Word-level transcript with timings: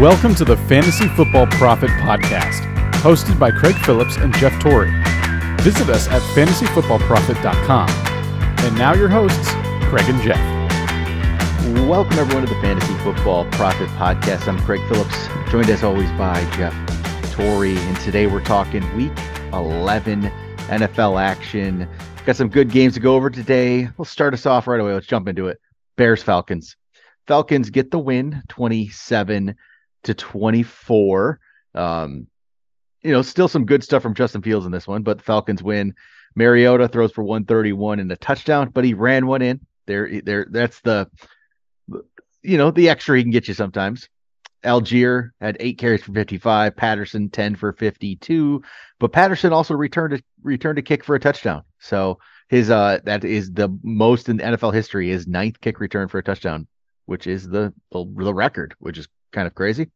Welcome 0.00 0.34
to 0.36 0.46
the 0.46 0.56
Fantasy 0.56 1.08
Football 1.08 1.46
Profit 1.48 1.90
Podcast, 1.90 2.62
hosted 3.02 3.38
by 3.38 3.50
Craig 3.50 3.74
Phillips 3.84 4.16
and 4.16 4.34
Jeff 4.36 4.58
Torrey. 4.58 4.90
Visit 5.60 5.90
us 5.90 6.08
at 6.08 6.22
fantasyfootballprofit.com. 6.34 7.90
And 8.64 8.78
now 8.78 8.94
your 8.94 9.10
hosts, 9.10 9.50
Craig 9.90 10.08
and 10.08 10.22
Jeff. 10.22 10.40
Welcome 11.86 12.18
everyone 12.18 12.46
to 12.46 12.54
the 12.54 12.58
Fantasy 12.62 12.94
Football 13.04 13.44
Profit 13.50 13.90
Podcast. 13.90 14.48
I'm 14.48 14.58
Craig 14.60 14.80
Phillips, 14.88 15.28
joined 15.50 15.68
as 15.68 15.84
always 15.84 16.10
by 16.12 16.42
Jeff 16.56 16.74
Torrey, 17.32 17.76
and 17.76 17.96
today 17.98 18.26
we're 18.26 18.42
talking 18.42 18.80
Week 18.96 19.12
11 19.52 20.22
NFL 20.68 21.20
action. 21.20 21.86
Got 22.24 22.36
some 22.36 22.48
good 22.48 22.70
games 22.70 22.94
to 22.94 23.00
go 23.00 23.16
over 23.16 23.28
today. 23.28 23.90
We'll 23.98 24.06
start 24.06 24.32
us 24.32 24.46
off 24.46 24.66
right 24.66 24.80
away. 24.80 24.94
Let's 24.94 25.06
jump 25.06 25.28
into 25.28 25.48
it. 25.48 25.60
Bears 25.96 26.22
Falcons. 26.22 26.74
Falcons 27.26 27.68
get 27.68 27.90
the 27.90 27.98
win, 27.98 28.42
27 28.48 29.54
to 30.04 30.14
24. 30.14 31.40
Um, 31.74 32.26
you 33.02 33.12
know, 33.12 33.22
still 33.22 33.48
some 33.48 33.64
good 33.64 33.82
stuff 33.82 34.02
from 34.02 34.14
Justin 34.14 34.42
Fields 34.42 34.66
in 34.66 34.72
this 34.72 34.86
one, 34.86 35.02
but 35.02 35.18
the 35.18 35.24
Falcons 35.24 35.62
win. 35.62 35.94
Mariota 36.36 36.86
throws 36.88 37.12
for 37.12 37.24
131 37.24 37.98
and 38.00 38.12
a 38.12 38.16
touchdown, 38.16 38.70
but 38.70 38.84
he 38.84 38.94
ran 38.94 39.26
one 39.26 39.42
in. 39.42 39.60
There, 39.86 40.20
there. 40.22 40.46
That's 40.48 40.80
the, 40.80 41.10
you 42.42 42.56
know, 42.56 42.70
the 42.70 42.88
extra 42.88 43.16
he 43.16 43.22
can 43.22 43.32
get 43.32 43.48
you 43.48 43.54
sometimes. 43.54 44.08
Allgeier 44.64 45.30
had 45.40 45.56
eight 45.60 45.78
carries 45.78 46.02
for 46.02 46.12
55. 46.12 46.76
Patterson 46.76 47.30
10 47.30 47.56
for 47.56 47.72
52. 47.72 48.62
But 48.98 49.12
Patterson 49.12 49.52
also 49.52 49.74
returned 49.74 50.14
a 50.14 50.20
returned 50.42 50.78
a 50.78 50.82
kick 50.82 51.02
for 51.02 51.14
a 51.14 51.20
touchdown. 51.20 51.62
So 51.78 52.18
his 52.48 52.70
uh 52.70 52.98
that 53.04 53.24
is 53.24 53.52
the 53.52 53.76
most 53.82 54.28
in 54.28 54.38
NFL 54.38 54.74
history. 54.74 55.08
His 55.08 55.26
ninth 55.26 55.60
kick 55.60 55.80
return 55.80 56.08
for 56.08 56.18
a 56.18 56.22
touchdown, 56.22 56.66
which 57.06 57.26
is 57.26 57.48
the 57.48 57.72
the, 57.90 58.04
the 58.18 58.34
record, 58.34 58.74
which 58.78 58.98
is 58.98 59.08
kind 59.32 59.46
of 59.46 59.54
crazy. 59.54 59.90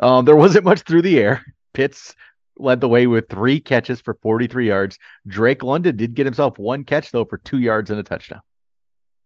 Um, 0.00 0.24
there 0.24 0.36
wasn't 0.36 0.64
much 0.64 0.82
through 0.82 1.02
the 1.02 1.18
air. 1.18 1.44
Pitts 1.72 2.14
led 2.58 2.80
the 2.80 2.88
way 2.88 3.06
with 3.06 3.28
three 3.28 3.60
catches 3.60 4.00
for 4.00 4.14
43 4.22 4.68
yards. 4.68 4.98
Drake 5.26 5.62
London 5.62 5.96
did 5.96 6.14
get 6.14 6.26
himself 6.26 6.58
one 6.58 6.84
catch 6.84 7.10
though 7.10 7.24
for 7.24 7.38
two 7.38 7.58
yards 7.58 7.90
and 7.90 7.98
a 7.98 8.02
touchdown. 8.02 8.42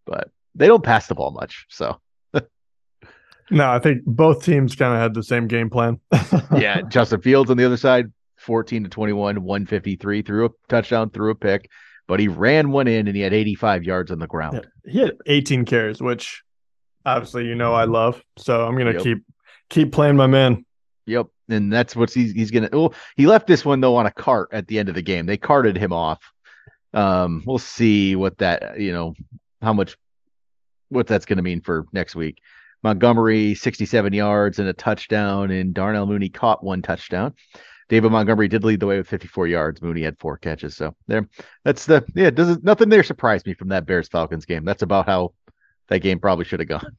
But 0.07 0.31
they 0.55 0.67
don't 0.67 0.83
pass 0.83 1.07
the 1.07 1.15
ball 1.15 1.31
much, 1.31 1.67
so 1.69 2.01
no, 3.51 3.71
I 3.71 3.79
think 3.79 4.03
both 4.07 4.45
teams 4.45 4.75
kind 4.75 4.95
of 4.95 5.01
had 5.01 5.15
the 5.15 5.23
same 5.23 5.47
game 5.47 5.69
plan. 5.69 6.01
yeah, 6.57 6.81
Justin 6.83 7.21
Fields 7.21 7.51
on 7.51 7.59
the 7.59 7.67
other 7.67 7.77
side, 7.77 8.11
14 8.39 8.85
to 8.85 8.89
21, 8.89 9.43
153, 9.43 10.23
threw 10.23 10.47
a 10.47 10.51
touchdown, 10.69 11.11
threw 11.11 11.31
a 11.31 11.35
pick, 11.35 11.71
but 12.07 12.19
he 12.19 12.29
ran 12.29 12.71
one 12.71 12.89
in 12.89 13.07
and 13.07 13.17
he 13.17 13.23
had 13.23 13.35
85 13.35 13.85
yards 13.85 14.11
on 14.11 14.19
the 14.19 14.27
ground. 14.27 14.67
Yeah, 14.87 14.91
he 14.91 14.99
had 15.01 15.17
18 15.27 15.67
carries, 15.67 16.01
which 16.01 16.43
obviously 17.05 17.47
you 17.47 17.55
know 17.55 17.75
I 17.75 17.85
love. 17.85 18.23
So 18.37 18.67
I'm 18.67 18.77
gonna 18.77 18.93
yep. 18.93 19.03
keep 19.03 19.25
keep 19.69 19.93
playing 19.93 20.17
my 20.17 20.27
man. 20.27 20.65
Yep, 21.07 21.29
and 21.49 21.73
that's 21.73 21.97
what 21.97 22.13
he's 22.13 22.33
he's 22.33 22.51
gonna. 22.51 22.69
Well, 22.73 22.95
he 23.17 23.27
left 23.27 23.47
this 23.47 23.65
one 23.65 23.81
though 23.81 23.97
on 23.97 24.07
a 24.07 24.11
cart 24.11 24.51
at 24.53 24.67
the 24.69 24.79
end 24.79 24.89
of 24.89 24.95
the 24.95 25.03
game. 25.03 25.27
They 25.27 25.37
carted 25.37 25.77
him 25.77 25.93
off. 25.93 26.21
Um, 26.95 27.43
we'll 27.47 27.59
see 27.59 28.17
what 28.17 28.39
that 28.39 28.81
you 28.81 28.93
know 28.93 29.15
how 29.63 29.73
much 29.73 29.97
what 30.89 31.07
that's 31.07 31.27
gonna 31.27 31.43
mean 31.43 31.61
for 31.61 31.87
next 31.93 32.15
week. 32.15 32.41
Montgomery 32.83 33.55
67 33.55 34.13
yards 34.13 34.59
and 34.59 34.69
a 34.69 34.73
touchdown, 34.73 35.51
and 35.51 35.75
Darnell 35.75 36.07
Mooney 36.07 36.29
caught 36.29 36.63
one 36.63 36.81
touchdown. 36.83 37.35
David 37.89 38.13
Montgomery 38.13 38.49
did 38.49 38.65
lead 38.65 38.81
the 38.81 38.87
way 38.87 38.99
with 38.99 39.09
54 39.09 39.47
yards. 39.47 39.81
Mooney 39.81 40.03
had 40.03 40.19
four 40.19 40.37
catches. 40.37 40.77
So 40.77 40.95
there, 41.07 41.29
that's 41.65 41.87
the 41.87 42.05
yeah. 42.15 42.31
Doesn't 42.31 42.63
nothing 42.63 42.89
there 42.89 43.03
surprised 43.03 43.47
me 43.47 43.55
from 43.55 43.69
that 43.69 43.87
Bears 43.87 44.09
Falcons 44.09 44.45
game. 44.45 44.65
That's 44.65 44.83
about 44.83 45.07
how 45.07 45.33
that 45.89 46.01
game 46.01 46.19
probably 46.19 46.45
should 46.45 46.61
have 46.61 46.69
gone. 46.69 46.97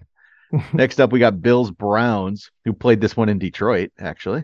Next 0.74 1.00
up, 1.00 1.12
we 1.12 1.20
got 1.20 1.42
Bills 1.42 1.72
Browns, 1.72 2.52
who 2.66 2.74
played 2.74 3.02
this 3.02 3.16
one 3.16 3.30
in 3.30 3.40
Detroit, 3.40 3.92
actually. 4.00 4.44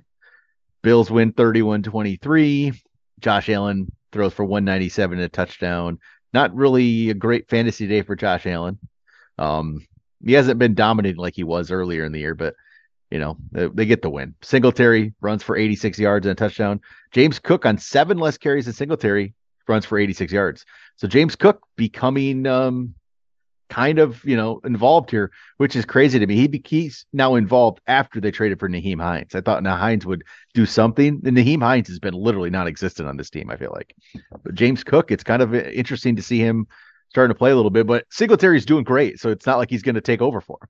Bills 0.83 1.09
win 1.09 1.31
31 1.31 1.83
23. 1.83 2.73
Josh 3.19 3.49
Allen 3.49 3.91
throws 4.11 4.33
for 4.33 4.45
197 4.45 5.17
and 5.17 5.25
a 5.25 5.29
touchdown. 5.29 5.99
Not 6.33 6.53
really 6.53 7.09
a 7.09 7.15
great 7.15 7.49
fantasy 7.49 7.87
day 7.87 8.01
for 8.01 8.15
Josh 8.15 8.45
Allen. 8.45 8.77
Um, 9.37 9.85
he 10.23 10.33
hasn't 10.33 10.59
been 10.59 10.75
dominating 10.75 11.19
like 11.19 11.35
he 11.35 11.43
was 11.43 11.71
earlier 11.71 12.03
in 12.05 12.11
the 12.11 12.19
year, 12.19 12.35
but 12.35 12.55
you 13.09 13.19
know 13.19 13.37
they, 13.51 13.67
they, 13.67 13.85
get 13.85 14.01
the 14.01 14.09
win. 14.09 14.35
Singletary 14.41 15.13
runs 15.21 15.43
for 15.43 15.55
86 15.55 15.97
yards 15.99 16.25
and 16.25 16.31
a 16.31 16.35
touchdown. 16.35 16.81
James 17.11 17.39
Cook 17.39 17.65
on 17.65 17.77
seven 17.77 18.17
less 18.17 18.37
carries 18.37 18.65
than 18.65 18.73
Singletary 18.73 19.33
runs 19.67 19.85
for 19.85 19.97
86 19.97 20.31
yards. 20.31 20.65
So 20.97 21.07
James 21.07 21.35
Cook 21.35 21.61
becoming 21.75 22.47
um, 22.47 22.95
kind 23.69 23.99
of 23.99 24.23
you 24.25 24.35
know 24.35 24.59
involved 24.63 25.09
here, 25.11 25.31
which 25.57 25.75
is 25.75 25.85
crazy 25.85 26.19
to 26.19 26.27
me. 26.27 26.35
He 26.35 26.61
he's 26.65 27.05
now 27.13 27.35
involved 27.35 27.81
after 27.87 28.19
they 28.19 28.31
traded 28.31 28.59
for 28.59 28.69
Nyheim 28.69 29.01
Hines. 29.01 29.35
I 29.35 29.41
thought 29.41 29.63
now 29.63 29.75
Hines 29.75 30.05
would 30.05 30.23
do 30.53 30.65
something, 30.65 31.21
and 31.25 31.37
Nyheim 31.37 31.61
Hines 31.61 31.87
has 31.87 31.99
been 31.99 32.13
literally 32.13 32.49
non-existent 32.49 33.07
on 33.07 33.17
this 33.17 33.29
team. 33.29 33.49
I 33.49 33.57
feel 33.57 33.71
like, 33.73 33.95
but 34.43 34.55
James 34.55 34.83
Cook, 34.83 35.11
it's 35.11 35.23
kind 35.23 35.41
of 35.41 35.53
interesting 35.53 36.15
to 36.15 36.21
see 36.21 36.39
him 36.39 36.67
starting 37.09 37.33
to 37.33 37.37
play 37.37 37.51
a 37.51 37.55
little 37.55 37.71
bit. 37.71 37.87
But 37.87 38.05
Singletary's 38.09 38.65
doing 38.65 38.83
great, 38.83 39.19
so 39.19 39.29
it's 39.29 39.45
not 39.45 39.57
like 39.57 39.69
he's 39.69 39.83
going 39.83 39.95
to 39.95 40.01
take 40.01 40.21
over 40.21 40.41
for 40.41 40.59
him. 40.61 40.69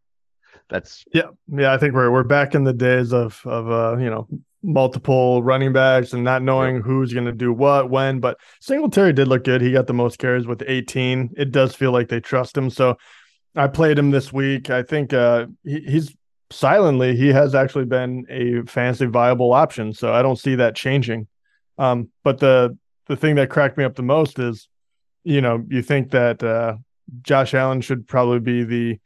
That's 0.70 1.06
yeah, 1.14 1.30
yeah. 1.48 1.74
I 1.74 1.78
think 1.78 1.94
we're 1.94 2.10
we're 2.10 2.24
back 2.24 2.56
in 2.56 2.64
the 2.64 2.74
days 2.74 3.14
of 3.14 3.40
of 3.46 3.70
uh 3.70 3.98
you 4.02 4.10
know 4.10 4.28
multiple 4.66 5.44
running 5.44 5.72
backs 5.72 6.14
and 6.14 6.24
not 6.24 6.42
knowing 6.42 6.82
who's 6.82 7.14
going 7.14 7.26
to 7.26 7.32
do 7.32 7.54
what 7.54 7.90
when. 7.90 8.20
But 8.20 8.38
Singletary 8.62 9.14
did 9.14 9.28
look 9.28 9.44
good. 9.44 9.62
He 9.62 9.72
got 9.72 9.88
the 9.88 9.94
most 9.94 10.18
carries 10.18 10.48
with 10.48 10.64
18. 10.66 11.34
It 11.38 11.52
does 11.52 11.76
feel 11.76 11.92
like 11.92 12.10
they 12.10 12.20
trust 12.20 12.58
him. 12.58 12.70
So 12.70 12.98
I 13.56 13.68
played 13.68 13.98
him 13.98 14.12
this 14.12 14.34
week. 14.34 14.70
I 14.70 14.84
think 14.84 15.14
uh, 15.14 15.48
he, 15.64 15.80
he's 15.82 16.16
silently 16.52 17.16
he 17.16 17.28
has 17.30 17.56
actually 17.56 17.86
been 17.86 18.26
a 18.30 18.70
fantasy 18.70 19.06
viable 19.06 19.54
option. 19.54 19.94
So 19.94 20.14
I 20.14 20.22
don't 20.22 20.40
see 20.40 20.56
that 20.56 20.76
changing. 20.76 21.28
Um, 21.78 22.10
but 22.24 22.40
the 22.40 22.78
the 23.08 23.16
thing 23.16 23.36
that 23.36 23.50
cracked 23.50 23.78
me 23.78 23.84
up 23.84 23.96
the 23.96 24.04
most 24.04 24.40
is, 24.40 24.68
you 25.24 25.42
know, 25.42 25.64
you 25.68 25.82
think 25.82 26.12
that 26.12 26.44
uh, 26.44 26.78
Josh 27.22 27.54
Allen 27.54 27.82
should 27.82 28.08
probably 28.08 28.40
be 28.40 28.64
the 28.64 29.00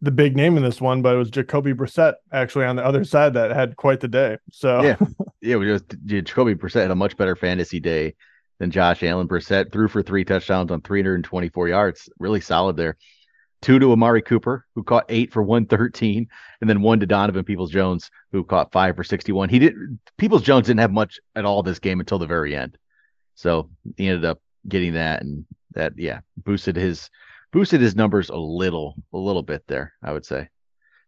the 0.00 0.10
big 0.10 0.36
name 0.36 0.56
in 0.56 0.62
this 0.62 0.80
one, 0.80 1.02
but 1.02 1.14
it 1.14 1.18
was 1.18 1.30
Jacoby 1.30 1.72
Brissett 1.72 2.14
actually 2.32 2.64
on 2.66 2.76
the 2.76 2.84
other 2.84 3.04
side 3.04 3.34
that 3.34 3.50
had 3.50 3.76
quite 3.76 4.00
the 4.00 4.08
day. 4.08 4.38
So 4.52 4.82
yeah, 4.82 4.96
yeah, 5.40 5.56
we 5.56 5.66
just 5.66 5.84
Jacoby 6.06 6.54
Brissett 6.54 6.82
had 6.82 6.90
a 6.90 6.96
much 6.96 7.16
better 7.16 7.34
fantasy 7.34 7.80
day 7.80 8.14
than 8.58 8.70
Josh 8.70 9.02
Allen. 9.02 9.28
Brissett 9.28 9.72
threw 9.72 9.88
for 9.88 10.02
three 10.02 10.24
touchdowns 10.24 10.70
on 10.70 10.82
324 10.82 11.68
yards, 11.68 12.08
really 12.18 12.40
solid 12.40 12.76
there. 12.76 12.96
Two 13.60 13.80
to 13.80 13.90
Amari 13.90 14.22
Cooper, 14.22 14.64
who 14.76 14.84
caught 14.84 15.06
eight 15.08 15.32
for 15.32 15.42
113, 15.42 16.28
and 16.60 16.70
then 16.70 16.80
one 16.80 17.00
to 17.00 17.06
Donovan 17.06 17.44
Peoples 17.44 17.72
Jones, 17.72 18.08
who 18.30 18.44
caught 18.44 18.70
five 18.70 18.94
for 18.94 19.02
61. 19.02 19.48
He 19.48 19.58
did 19.58 19.74
Peoples 20.16 20.42
Jones 20.42 20.68
didn't 20.68 20.80
have 20.80 20.92
much 20.92 21.18
at 21.34 21.44
all 21.44 21.64
this 21.64 21.80
game 21.80 21.98
until 21.98 22.20
the 22.20 22.26
very 22.26 22.54
end, 22.54 22.78
so 23.34 23.68
he 23.96 24.06
ended 24.06 24.24
up 24.24 24.40
getting 24.68 24.92
that, 24.92 25.22
and 25.22 25.44
that 25.72 25.94
yeah 25.96 26.20
boosted 26.36 26.76
his 26.76 27.10
boosted 27.52 27.80
his 27.80 27.96
numbers 27.96 28.28
a 28.28 28.36
little, 28.36 28.94
a 29.12 29.18
little 29.18 29.42
bit 29.42 29.64
there, 29.66 29.94
I 30.02 30.12
would 30.12 30.24
say. 30.24 30.48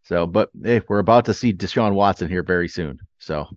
So, 0.05 0.27
but 0.27 0.51
hey, 0.63 0.81
we're 0.89 0.99
about 0.99 1.27
to 1.27 1.35
see 1.35 1.53
Deshaun 1.53 1.95
Watson 1.95 2.29
here 2.29 2.43
very 2.43 2.69
soon. 2.69 2.99
So, 3.19 3.49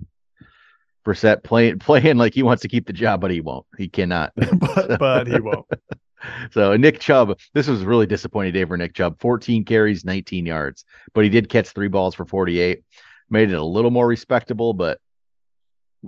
Brissett 1.06 1.44
playing 1.44 1.80
playing 1.80 2.18
like 2.18 2.34
he 2.34 2.44
wants 2.44 2.62
to 2.62 2.68
keep 2.68 2.86
the 2.86 2.94
job, 2.94 3.22
but 3.22 3.32
he 3.32 3.42
won't. 3.42 3.66
He 3.78 3.90
cannot. 3.90 4.34
but, 4.36 5.00
but 5.00 5.28
he 5.28 5.40
won't. 5.40 5.66
so 6.52 6.76
Nick 6.76 7.00
Chubb, 7.00 7.38
this 7.54 7.68
was 7.68 7.84
really 7.84 8.06
disappointing 8.06 8.54
day 8.54 8.66
for 8.66 8.78
Nick 8.78 8.94
Chubb. 8.94 9.20
14 9.20 9.66
carries, 9.66 10.06
19 10.06 10.46
yards, 10.46 10.86
but 11.14 11.24
he 11.24 11.30
did 11.30 11.50
catch 11.50 11.70
three 11.70 11.88
balls 11.88 12.16
for 12.16 12.26
48. 12.26 12.84
Made 13.30 13.52
it 13.52 13.56
a 13.56 13.64
little 13.64 13.92
more 13.92 14.08
respectable, 14.08 14.74
but 14.74 15.00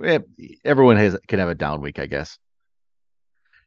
eh, 0.03 0.19
everyone 0.63 0.97
has 0.97 1.18
can 1.28 1.40
have 1.40 1.50
a 1.50 1.56
down 1.56 1.81
week, 1.81 2.00
I 2.00 2.06
guess. 2.06 2.38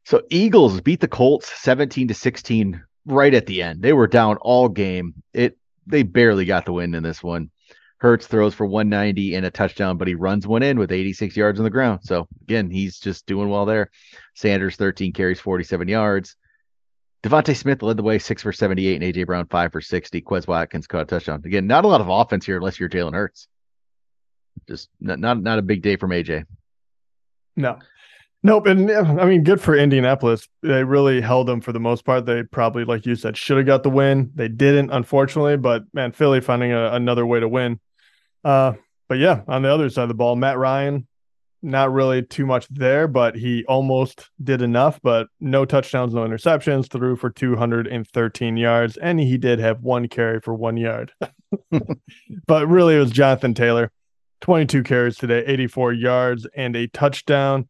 So 0.05 0.23
Eagles 0.31 0.81
beat 0.81 1.01
the 1.01 1.09
Colts 1.09 1.51
17 1.61 2.09
to 2.09 2.15
16 2.15 2.83
right 3.09 3.35
at 3.35 3.47
the 3.47 3.63
end. 3.63 3.83
They 3.83 3.93
were 3.93 4.07
down 4.07 4.37
all 4.37 4.69
game. 4.69 5.15
It 5.33 5.59
they 5.87 6.03
barely 6.03 6.45
got 6.45 6.67
the 6.67 6.73
win 6.73 6.95
in 6.95 7.03
this 7.03 7.23
one. 7.23 7.51
Hurts 7.99 8.27
throws 8.27 8.55
for 8.55 8.67
190 8.67 9.35
and 9.35 9.45
a 9.45 9.51
touchdown, 9.51 9.97
but 9.97 10.07
he 10.07 10.15
runs 10.15 10.47
one 10.47 10.63
in 10.63 10.79
with 10.79 10.93
86 10.93 11.37
yards 11.37 11.59
on 11.59 11.65
the 11.65 11.71
ground. 11.71 12.01
So 12.05 12.29
again, 12.43 12.71
he's 12.71 13.01
just 13.01 13.27
doing 13.27 13.49
well 13.49 13.67
there. 13.67 13.91
Sanders 14.35 14.77
13 14.77 15.13
carries, 15.13 15.41
47 15.41 15.89
yards. 15.89 16.37
DeVonta 17.25 17.57
Smith 17.57 17.83
led 17.83 17.97
the 17.97 18.05
way 18.05 18.21
six 18.21 18.43
for 18.43 18.53
78 18.53 19.03
and 19.03 19.15
AJ 19.15 19.27
Brown 19.27 19.47
five 19.47 19.73
for 19.73 19.81
60. 19.81 20.21
Quez 20.23 20.47
Watkins 20.47 20.87
caught 20.87 21.03
a 21.03 21.07
touchdown. 21.07 21.43
Again, 21.45 21.67
not 21.67 21.85
a 21.85 21.89
lot 21.89 22.01
of 22.01 22.09
offense 22.09 22.47
here 22.47 22.59
unless 22.59 22.79
you're 22.79 22.89
Jalen 22.89 23.15
Hurts. 23.15 23.49
Just 24.69 24.89
not, 25.01 25.19
not 25.19 25.43
not 25.43 25.59
a 25.59 25.63
big 25.63 25.83
day 25.83 25.97
from 25.97 26.11
AJ. 26.11 26.45
No, 27.57 27.79
Nope, 28.45 28.67
and 28.67 28.91
I 28.91 29.25
mean, 29.25 29.43
good 29.43 29.61
for 29.61 29.77
Indianapolis. 29.77 30.49
They 30.63 30.85
really 30.85 31.21
held 31.21 31.49
them 31.49 31.61
for 31.61 31.73
the 31.73 31.81
most 31.81 32.05
part. 32.05 32.25
They 32.25 32.45
probably, 32.45 32.85
like 32.85 33.05
you 33.05 33.17
said, 33.17 33.37
should 33.37 33.57
have 33.57 33.67
got 33.67 33.83
the 33.83 33.91
win. 33.91 34.31
They 34.35 34.47
didn't, 34.47 34.91
unfortunately. 34.93 35.57
But 35.57 35.83
man, 35.93 36.13
Philly 36.13 36.41
finding 36.41 36.73
a, 36.73 36.93
another 36.93 37.27
way 37.27 37.41
to 37.41 37.49
win. 37.49 37.81
Uh, 38.45 38.75
but 39.09 39.19
yeah, 39.19 39.43
on 39.49 39.63
the 39.63 39.73
other 39.73 39.91
side 39.91 40.03
of 40.03 40.09
the 40.09 40.15
ball, 40.15 40.37
Matt 40.37 40.57
Ryan, 40.57 41.09
not 41.63 41.93
really 41.93 42.23
too 42.23 42.47
much 42.47 42.69
there, 42.69 43.09
but 43.09 43.35
he 43.35 43.65
almost 43.65 44.31
did 44.43 44.63
enough. 44.63 45.01
But 45.03 45.27
no 45.41 45.65
touchdowns, 45.65 46.15
no 46.15 46.21
interceptions, 46.21 46.89
threw 46.89 47.17
for 47.17 47.31
213 47.31 48.57
yards, 48.57 48.97
and 48.99 49.19
he 49.19 49.37
did 49.37 49.59
have 49.59 49.83
one 49.83 50.07
carry 50.07 50.41
for 50.41 50.55
one 50.55 50.77
yard. 50.77 51.13
but 52.47 52.69
really, 52.69 52.95
it 52.95 53.01
was 53.01 53.11
Jonathan 53.11 53.55
Taylor, 53.55 53.91
22 54.43 54.85
carries 54.85 55.17
today, 55.17 55.43
84 55.45 55.93
yards, 55.95 56.47
and 56.55 56.77
a 56.77 56.87
touchdown. 56.87 57.69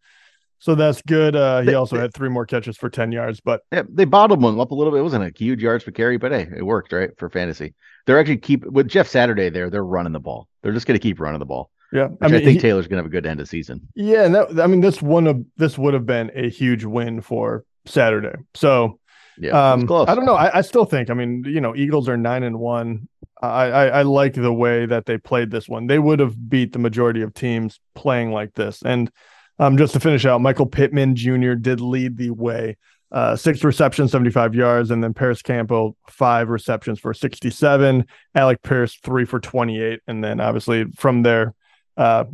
So 0.60 0.74
that's 0.74 1.00
good. 1.02 1.36
Uh, 1.36 1.60
he 1.60 1.74
also 1.74 1.98
had 1.98 2.12
three 2.12 2.28
more 2.28 2.44
catches 2.44 2.76
for 2.76 2.90
10 2.90 3.12
yards, 3.12 3.40
but 3.40 3.62
yeah, 3.72 3.82
they 3.88 4.04
bottled 4.04 4.42
him 4.42 4.58
up 4.58 4.70
a 4.70 4.74
little 4.74 4.92
bit. 4.92 4.98
It 4.98 5.04
wasn't 5.04 5.24
a 5.24 5.32
huge 5.36 5.62
yards 5.62 5.84
per 5.84 5.92
carry, 5.92 6.16
but 6.16 6.32
hey, 6.32 6.48
it 6.56 6.64
worked, 6.64 6.92
right? 6.92 7.10
For 7.16 7.30
fantasy. 7.30 7.74
They're 8.06 8.18
actually 8.18 8.38
keep 8.38 8.64
with 8.64 8.88
Jeff 8.88 9.06
Saturday 9.06 9.50
there, 9.50 9.70
they're 9.70 9.84
running 9.84 10.12
the 10.12 10.20
ball. 10.20 10.48
They're 10.62 10.72
just 10.72 10.86
gonna 10.86 10.98
keep 10.98 11.20
running 11.20 11.38
the 11.38 11.46
ball. 11.46 11.70
Yeah. 11.92 12.08
I, 12.20 12.26
mean, 12.26 12.36
I 12.36 12.44
think 12.44 12.54
he, 12.54 12.58
Taylor's 12.58 12.88
gonna 12.88 13.00
have 13.00 13.06
a 13.06 13.10
good 13.10 13.26
end 13.26 13.40
of 13.40 13.48
season. 13.48 13.86
Yeah, 13.94 14.24
and 14.24 14.34
that 14.34 14.60
I 14.60 14.66
mean 14.66 14.80
this 14.80 15.00
one 15.00 15.26
of 15.26 15.44
this 15.56 15.78
would 15.78 15.94
have 15.94 16.06
been 16.06 16.30
a 16.34 16.48
huge 16.48 16.84
win 16.84 17.20
for 17.20 17.64
Saturday. 17.86 18.36
So 18.54 18.98
yeah, 19.38 19.72
um, 19.72 19.82
I 19.82 20.14
don't 20.14 20.26
know. 20.26 20.34
I, 20.34 20.58
I, 20.58 20.60
still 20.62 20.84
think. 20.84 21.10
I 21.10 21.14
mean, 21.14 21.44
you 21.46 21.60
know, 21.60 21.76
Eagles 21.76 22.08
are 22.08 22.16
nine 22.16 22.42
and 22.42 22.58
one. 22.58 23.08
I, 23.40 23.46
I, 23.46 23.86
I 23.86 24.02
like 24.02 24.34
the 24.34 24.52
way 24.52 24.86
that 24.86 25.06
they 25.06 25.16
played 25.16 25.50
this 25.50 25.68
one. 25.68 25.86
They 25.86 26.00
would 26.00 26.18
have 26.18 26.48
beat 26.48 26.72
the 26.72 26.80
majority 26.80 27.22
of 27.22 27.34
teams 27.34 27.78
playing 27.94 28.32
like 28.32 28.54
this. 28.54 28.82
And 28.82 29.10
um, 29.58 29.76
just 29.76 29.92
to 29.94 30.00
finish 30.00 30.24
out, 30.24 30.40
Michael 30.40 30.66
Pittman 30.66 31.16
Jr. 31.16 31.54
did 31.54 31.80
lead 31.80 32.16
the 32.16 32.30
way. 32.30 32.76
Uh, 33.10 33.34
six 33.34 33.64
receptions, 33.64 34.12
75 34.12 34.54
yards, 34.54 34.90
and 34.90 35.02
then 35.02 35.14
Parris 35.14 35.40
Campbell, 35.40 35.96
five 36.08 36.50
receptions 36.50 37.00
for 37.00 37.14
67. 37.14 38.04
Alec 38.34 38.62
Pierce, 38.62 38.96
three 39.02 39.24
for 39.24 39.40
28. 39.40 40.00
And 40.06 40.22
then 40.22 40.40
obviously 40.40 40.84
from 40.96 41.22
there, 41.22 41.54
uh, 41.96 42.24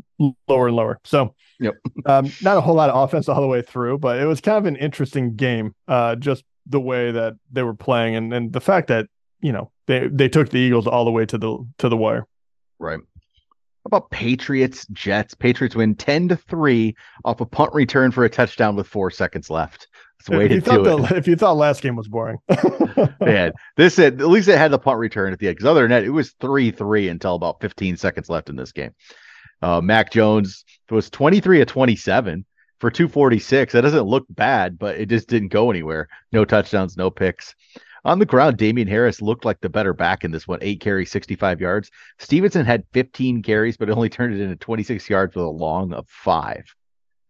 lower 0.49 0.67
and 0.67 0.77
lower. 0.77 1.01
So, 1.05 1.35
yep. 1.61 1.75
um, 2.07 2.31
not 2.43 2.57
a 2.57 2.61
whole 2.61 2.75
lot 2.75 2.91
of 2.91 2.97
offense 2.97 3.29
all 3.29 3.41
the 3.41 3.47
way 3.47 3.63
through, 3.63 3.99
but 3.99 4.19
it 4.19 4.27
was 4.27 4.41
kind 4.41 4.59
of 4.59 4.67
an 4.67 4.77
interesting 4.77 5.37
game, 5.37 5.75
uh, 5.87 6.17
just 6.17 6.45
the 6.67 6.81
way 6.81 7.13
that 7.13 7.35
they 7.53 7.63
were 7.63 7.75
playing 7.75 8.17
and, 8.17 8.33
and 8.35 8.53
the 8.53 8.61
fact 8.61 8.89
that, 8.89 9.07
you 9.41 9.53
know, 9.53 9.71
they, 9.87 10.09
they 10.09 10.29
took 10.29 10.51
the 10.51 10.59
Eagles 10.59 10.87
all 10.87 11.05
the 11.05 11.11
way 11.11 11.25
to 11.27 11.39
the 11.39 11.59
to 11.79 11.89
the 11.89 11.97
wire. 11.97 12.27
Right. 12.79 13.01
How 13.85 13.99
about 13.99 14.11
Patriots 14.11 14.87
Jets? 14.93 15.35
Patriots 15.35 15.77
win 15.77 15.95
10 15.95 16.29
to 16.29 16.37
3 16.37 16.97
off 17.27 17.43
a 17.43 17.47
punt 17.47 17.75
return 17.75 18.13
for 18.13 18.25
a 18.25 18.31
touchdown 18.31 18.77
with 18.77 18.87
four 18.87 19.11
seconds 19.11 19.51
left. 19.51 19.89
That's 20.19 20.31
the 20.31 20.39
way 20.39 20.49
to 20.49 20.61
do 20.61 21.05
it. 21.05 21.13
if 21.13 21.29
you 21.29 21.37
thought 21.37 21.59
last 21.59 21.83
game 21.83 21.95
was 21.95 22.09
boring. 22.09 22.39
Man, 23.21 23.53
this 23.77 23.99
at 23.99 24.17
least 24.17 24.49
it 24.49 24.57
had 24.57 24.71
the 24.71 24.79
punt 24.79 24.99
return 24.99 25.35
at 25.35 25.39
the 25.39 25.49
end. 25.49 25.57
Because 25.57 25.69
other 25.69 25.83
than 25.83 25.91
that, 25.91 26.05
it 26.05 26.11
was 26.11 26.33
3 26.41 26.71
3 26.71 27.09
until 27.11 27.35
about 27.35 27.61
15 27.61 27.99
seconds 27.99 28.31
left 28.31 28.49
in 28.49 28.57
this 28.57 28.73
game. 28.73 28.93
Uh, 29.61 29.83
Mac 29.83 30.11
Jones 30.11 30.65
was 30.91 31.11
23 31.11 31.61
of 31.61 31.69
27 31.69 32.47
for 32.81 32.91
246. 32.91 33.75
That 33.75 33.83
doesn't 33.83 34.03
look 34.03 34.25
bad, 34.31 34.79
but 34.79 34.97
it 34.97 35.11
just 35.11 35.29
didn't 35.29 35.49
go 35.49 35.71
anywhere. 35.71 36.09
No 36.33 36.47
touchdowns, 36.47 36.97
no 36.97 37.11
picks. 37.11 37.55
On 38.05 38.19
the 38.19 38.27
ground, 38.27 38.59
Damien 38.59 38.89
Harris 38.89 39.23
looked 39.23 39.45
like 39.45 39.61
the 39.61 39.69
better 39.69 39.95
back 39.95 40.25
in 40.25 40.31
this 40.31 40.47
one. 40.47 40.59
Eight 40.61 40.81
carries, 40.81 41.11
65 41.11 41.61
yards. 41.61 41.91
Stevenson 42.19 42.67
had 42.67 42.85
15 42.93 43.43
carries, 43.43 43.77
but 43.77 43.89
only 43.89 44.11
turned 44.11 44.35
it 44.35 44.43
into 44.43 44.57
26 44.57 45.09
yards 45.09 45.35
with 45.35 45.45
a 45.45 45.49
long 45.49 45.93
of 45.93 46.09
five. 46.09 46.65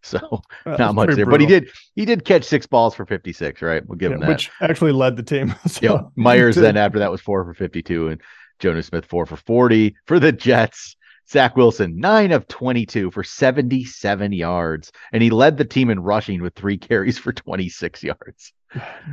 So 0.07 0.43
not 0.67 0.95
much 0.95 1.15
there, 1.17 1.25
brutal. 1.25 1.31
but 1.31 1.41
he 1.41 1.47
did 1.47 1.71
he 1.95 2.05
did 2.05 2.27
catch 2.27 2.45
six 2.45 2.67
balls 2.67 2.95
for 2.95 3.07
56, 3.07 3.63
right? 3.63 3.83
We'll 3.89 3.97
give 3.97 4.11
yeah, 4.11 4.17
him 4.17 4.21
that. 4.21 4.29
Which 4.29 4.51
actually 4.61 4.93
led 4.93 5.17
the 5.17 5.23
team. 5.23 5.55
so. 5.67 5.81
Yep. 5.81 6.01
Meyers 6.15 6.57
then 6.57 6.77
after 6.77 6.99
that 6.99 7.11
was 7.11 7.23
four 7.23 7.43
for 7.43 7.55
52, 7.55 8.09
and 8.09 8.21
Jonnu 8.61 8.85
Smith 8.85 9.07
four 9.07 9.25
for 9.25 9.37
40 9.37 9.97
for 10.05 10.21
the 10.21 10.31
Jets. 10.31 10.97
Zach 11.31 11.57
Wilson, 11.57 11.99
nine 11.99 12.33
of 12.33 12.47
22 12.49 13.11
for 13.11 13.25
77 13.25 14.33
yards. 14.33 14.93
And 15.11 15.23
he 15.23 15.31
led 15.31 15.57
the 15.57 15.65
team 15.65 15.89
in 15.89 16.01
rushing 16.01 16.43
with 16.43 16.55
three 16.55 16.77
carries 16.77 17.19
for 17.19 17.33
26 17.33 18.03
yards. 18.03 18.53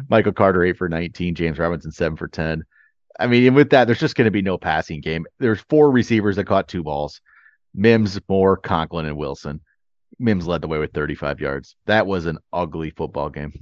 Michael 0.09 0.33
Carter, 0.33 0.63
eight 0.63 0.77
for 0.77 0.89
19. 0.89 1.35
James 1.35 1.59
Robinson, 1.59 1.91
seven 1.91 2.17
for 2.17 2.27
10. 2.27 2.63
I 3.19 3.27
mean, 3.27 3.45
and 3.45 3.55
with 3.55 3.69
that, 3.71 3.85
there's 3.85 3.99
just 3.99 4.15
going 4.15 4.25
to 4.25 4.31
be 4.31 4.41
no 4.41 4.57
passing 4.57 5.01
game. 5.01 5.25
There's 5.39 5.61
four 5.61 5.91
receivers 5.91 6.37
that 6.37 6.45
caught 6.45 6.67
two 6.67 6.83
balls 6.83 7.21
Mims, 7.73 8.19
Moore, 8.27 8.57
Conklin, 8.57 9.05
and 9.05 9.17
Wilson. 9.17 9.61
Mims 10.19 10.47
led 10.47 10.61
the 10.61 10.67
way 10.67 10.77
with 10.77 10.93
35 10.93 11.39
yards. 11.39 11.75
That 11.85 12.05
was 12.05 12.25
an 12.25 12.37
ugly 12.51 12.89
football 12.91 13.29
game. 13.29 13.53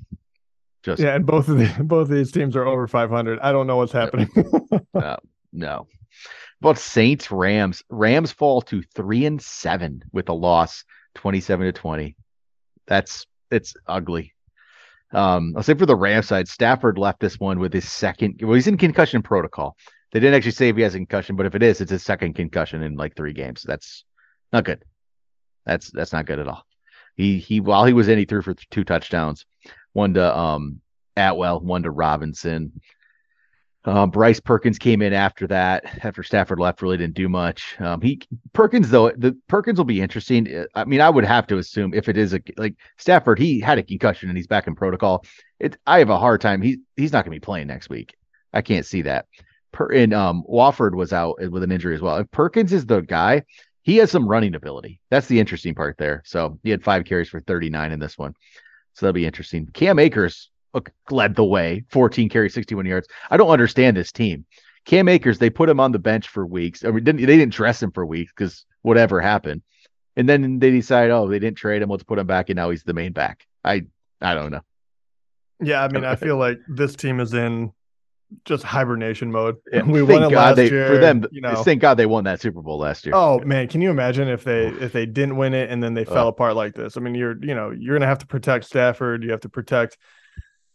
Just 0.84 1.02
yeah, 1.02 1.16
and 1.16 1.26
both 1.26 1.50
of 1.50 1.58
the 1.58 1.84
both 1.84 2.10
of 2.10 2.16
these 2.16 2.32
teams 2.32 2.56
are 2.56 2.66
over 2.66 2.88
500. 2.88 3.40
I 3.40 3.52
don't 3.52 3.68
know 3.68 3.78
what's 3.78 3.92
happening. 3.92 4.30
no, 4.94 5.18
no. 5.52 5.88
But 6.62 6.78
Saints 6.78 7.32
Rams 7.32 7.84
Rams 7.90 8.32
fall 8.32 8.62
to 8.64 8.82
three 8.96 9.26
and 9.26 9.42
seven 9.42 10.04
with 10.12 10.30
a 10.30 10.34
loss, 10.34 10.86
27 11.16 11.68
to 11.68 11.72
20. 11.74 12.16
That's 12.88 13.26
it's 13.52 13.74
ugly. 13.88 14.34
Um, 15.12 15.54
I'll 15.56 15.64
say 15.64 15.74
for 15.74 15.86
the 15.86 15.96
Ram 15.96 16.22
side, 16.22 16.48
Stafford 16.48 16.98
left 16.98 17.20
this 17.20 17.40
one 17.40 17.60
with 17.60 17.74
his 17.74 17.90
second. 17.90 18.42
Well, 18.44 18.54
he's 18.54 18.68
in 18.68 18.78
concussion 18.78 19.22
protocol. 19.22 19.76
They 20.12 20.20
didn't 20.20 20.36
actually 20.36 20.52
say 20.52 20.70
if 20.70 20.76
he 20.76 20.82
has 20.84 20.96
a 20.96 21.00
concussion, 21.00 21.36
but 21.36 21.46
if 21.46 21.56
it 21.56 21.64
is, 21.64 21.82
it's 21.82 21.92
his 21.92 22.04
second 22.04 22.34
concussion 22.34 22.84
in 22.84 22.96
like 22.96 23.16
three 23.16 23.34
games. 23.34 23.64
That's 23.64 24.04
not 24.52 24.66
good. 24.66 24.84
That's 25.66 25.92
that's 25.92 26.14
not 26.14 26.26
good 26.26 26.40
at 26.40 26.48
all. 26.48 26.64
He 27.16 27.38
he 27.38 27.60
while 27.60 27.86
he 27.86 27.94
was 27.94 28.08
in, 28.08 28.18
he 28.18 28.26
threw 28.26 28.42
for 28.42 28.54
two 28.54 28.84
touchdowns, 28.84 29.46
one 29.94 30.14
to 30.16 30.38
um 30.38 30.82
Atwell, 31.16 31.60
one 31.60 31.84
to 31.84 31.92
Robinson. 31.92 32.82
Um, 33.86 34.10
Bryce 34.10 34.42
Perkins 34.42 34.78
came 34.78 35.02
in 35.02 35.14
after 35.14 35.48
that. 35.48 36.04
After 36.04 36.22
Stafford 36.22 36.60
left, 36.60 36.82
really 36.82 36.98
didn't 36.98 37.16
do 37.16 37.30
much. 37.30 37.80
Um, 37.80 38.02
he 38.02 38.22
Perkins 38.52 38.90
though 38.90 39.12
the 39.12 39.38
Perkins 39.48 39.78
will 39.78 39.86
be 39.86 40.02
interesting. 40.02 40.66
I 40.76 40.84
mean, 40.84 41.00
I 41.00 41.10
would 41.10 41.24
have 41.24 41.48
to 41.48 41.58
assume 41.58 41.94
if 41.94 42.10
it 42.10 42.18
is 42.18 42.34
a 42.34 42.42
like 42.58 42.76
Stafford, 42.98 43.40
he 43.40 43.60
had 43.60 43.78
a 43.78 43.84
concussion 43.84 44.30
and 44.30 44.38
he's 44.38 44.48
back 44.48 44.68
in 44.68 44.76
protocol. 44.76 45.26
It 45.60 45.78
I 45.88 46.00
have 46.00 46.10
a 46.10 46.20
hard 46.20 46.42
time. 46.42 46.62
He 46.62 46.80
he's 46.98 47.14
not 47.14 47.24
going 47.24 47.34
to 47.34 47.40
be 47.40 47.46
playing 47.46 47.68
next 47.68 47.90
week. 47.90 48.16
I 48.54 48.62
can't 48.62 48.86
see 48.86 49.04
that. 49.04 49.28
Per, 49.72 49.92
and 49.94 50.14
um, 50.14 50.44
Wolford 50.46 50.96
was 50.96 51.14
out 51.14 51.38
with 51.50 51.64
an 51.64 51.72
injury 51.72 51.96
as 51.96 52.02
well. 52.02 52.18
If 52.18 52.32
Perkins 52.32 52.74
is 52.74 52.86
the 52.86 53.02
guy, 53.02 53.44
he 53.84 53.98
has 53.98 54.12
some 54.12 54.28
running 54.28 54.56
ability. 54.56 55.00
That's 55.10 55.28
the 55.28 55.40
interesting 55.40 55.76
part 55.76 55.98
there. 55.98 56.22
So 56.26 56.60
he 56.64 56.70
had 56.70 56.84
five 56.84 57.06
carries 57.06 57.30
for 57.30 57.40
39 57.40 57.92
in 57.92 58.00
this 58.00 58.18
one. 58.18 58.34
So 58.94 59.06
that'll 59.06 59.14
be 59.14 59.26
interesting. 59.26 59.68
Cam 59.68 60.00
Akers 60.00 60.50
led 61.10 61.36
the 61.36 61.44
way, 61.44 61.84
14 61.90 62.30
carries, 62.30 62.54
61 62.54 62.86
yards. 62.86 63.08
I 63.30 63.38
don't 63.38 63.50
understand 63.50 63.98
this 63.98 64.12
team. 64.12 64.46
Cam 64.86 65.08
Akers, 65.08 65.40
they 65.40 65.50
put 65.50 65.70
him 65.70 65.80
on 65.80 65.92
the 65.92 66.00
bench 66.00 66.28
for 66.28 66.46
weeks. 66.46 66.84
I 66.84 66.92
mean, 66.92 67.04
didn't, 67.04 67.22
they 67.22 67.38
didn't 67.38 67.54
dress 67.54 67.82
him 67.82 67.92
for 67.92 68.06
weeks 68.06 68.32
because 68.36 68.66
whatever 68.82 69.22
happened. 69.22 69.62
And 70.16 70.28
then 70.28 70.60
they 70.60 70.72
decide, 70.72 71.12
oh, 71.12 71.28
they 71.28 71.40
didn't 71.40 71.58
trade 71.58 71.82
him. 71.82 71.90
Let's 71.90 72.04
put 72.04 72.20
him 72.20 72.28
back, 72.28 72.50
and 72.50 72.58
now 72.58 72.72
he's 72.72 72.84
the 72.84 72.94
main 72.94 73.14
back. 73.14 73.46
I 73.64 73.84
I 74.22 74.34
don't 74.34 74.52
know. 74.52 74.62
Yeah, 75.62 75.84
I 75.84 75.88
mean, 75.90 76.06
I 76.06 76.16
feel 76.16 76.38
like 76.38 76.60
this 76.68 76.96
team 76.96 77.20
is 77.20 77.34
in 77.34 77.72
just 78.46 78.64
hibernation 78.64 79.32
mode. 79.32 79.58
Yeah, 79.72 79.84
we 79.86 80.02
won 80.02 80.24
it 80.24 80.32
God 80.32 80.34
last 80.34 80.56
they, 80.56 80.70
year. 80.70 80.88
For 80.88 80.98
them, 80.98 81.26
you 81.32 81.42
know, 81.42 81.64
thank 81.64 81.82
God 81.82 81.96
they 81.96 82.06
won 82.06 82.24
that 82.26 82.42
Super 82.42 82.62
Bowl 82.62 82.80
last 82.80 83.06
year. 83.06 83.16
Oh 83.16 83.40
man, 83.40 83.68
can 83.68 83.82
you 83.82 83.90
imagine 83.90 84.28
if 84.28 84.44
they 84.44 84.68
if 84.68 84.92
they 84.92 85.06
didn't 85.06 85.38
win 85.38 85.54
it 85.54 85.70
and 85.70 85.82
then 85.82 85.94
they 85.94 86.06
fell 86.06 86.28
apart 86.28 86.56
like 86.56 86.74
this? 86.74 86.98
I 86.98 87.00
mean, 87.00 87.16
you're 87.16 87.38
you 87.44 87.56
know 87.56 87.72
you're 87.72 87.96
gonna 87.96 88.08
have 88.08 88.20
to 88.20 88.28
protect 88.28 88.66
Stafford. 88.66 89.24
You 89.24 89.32
have 89.32 89.42
to 89.42 89.50
protect 89.50 89.98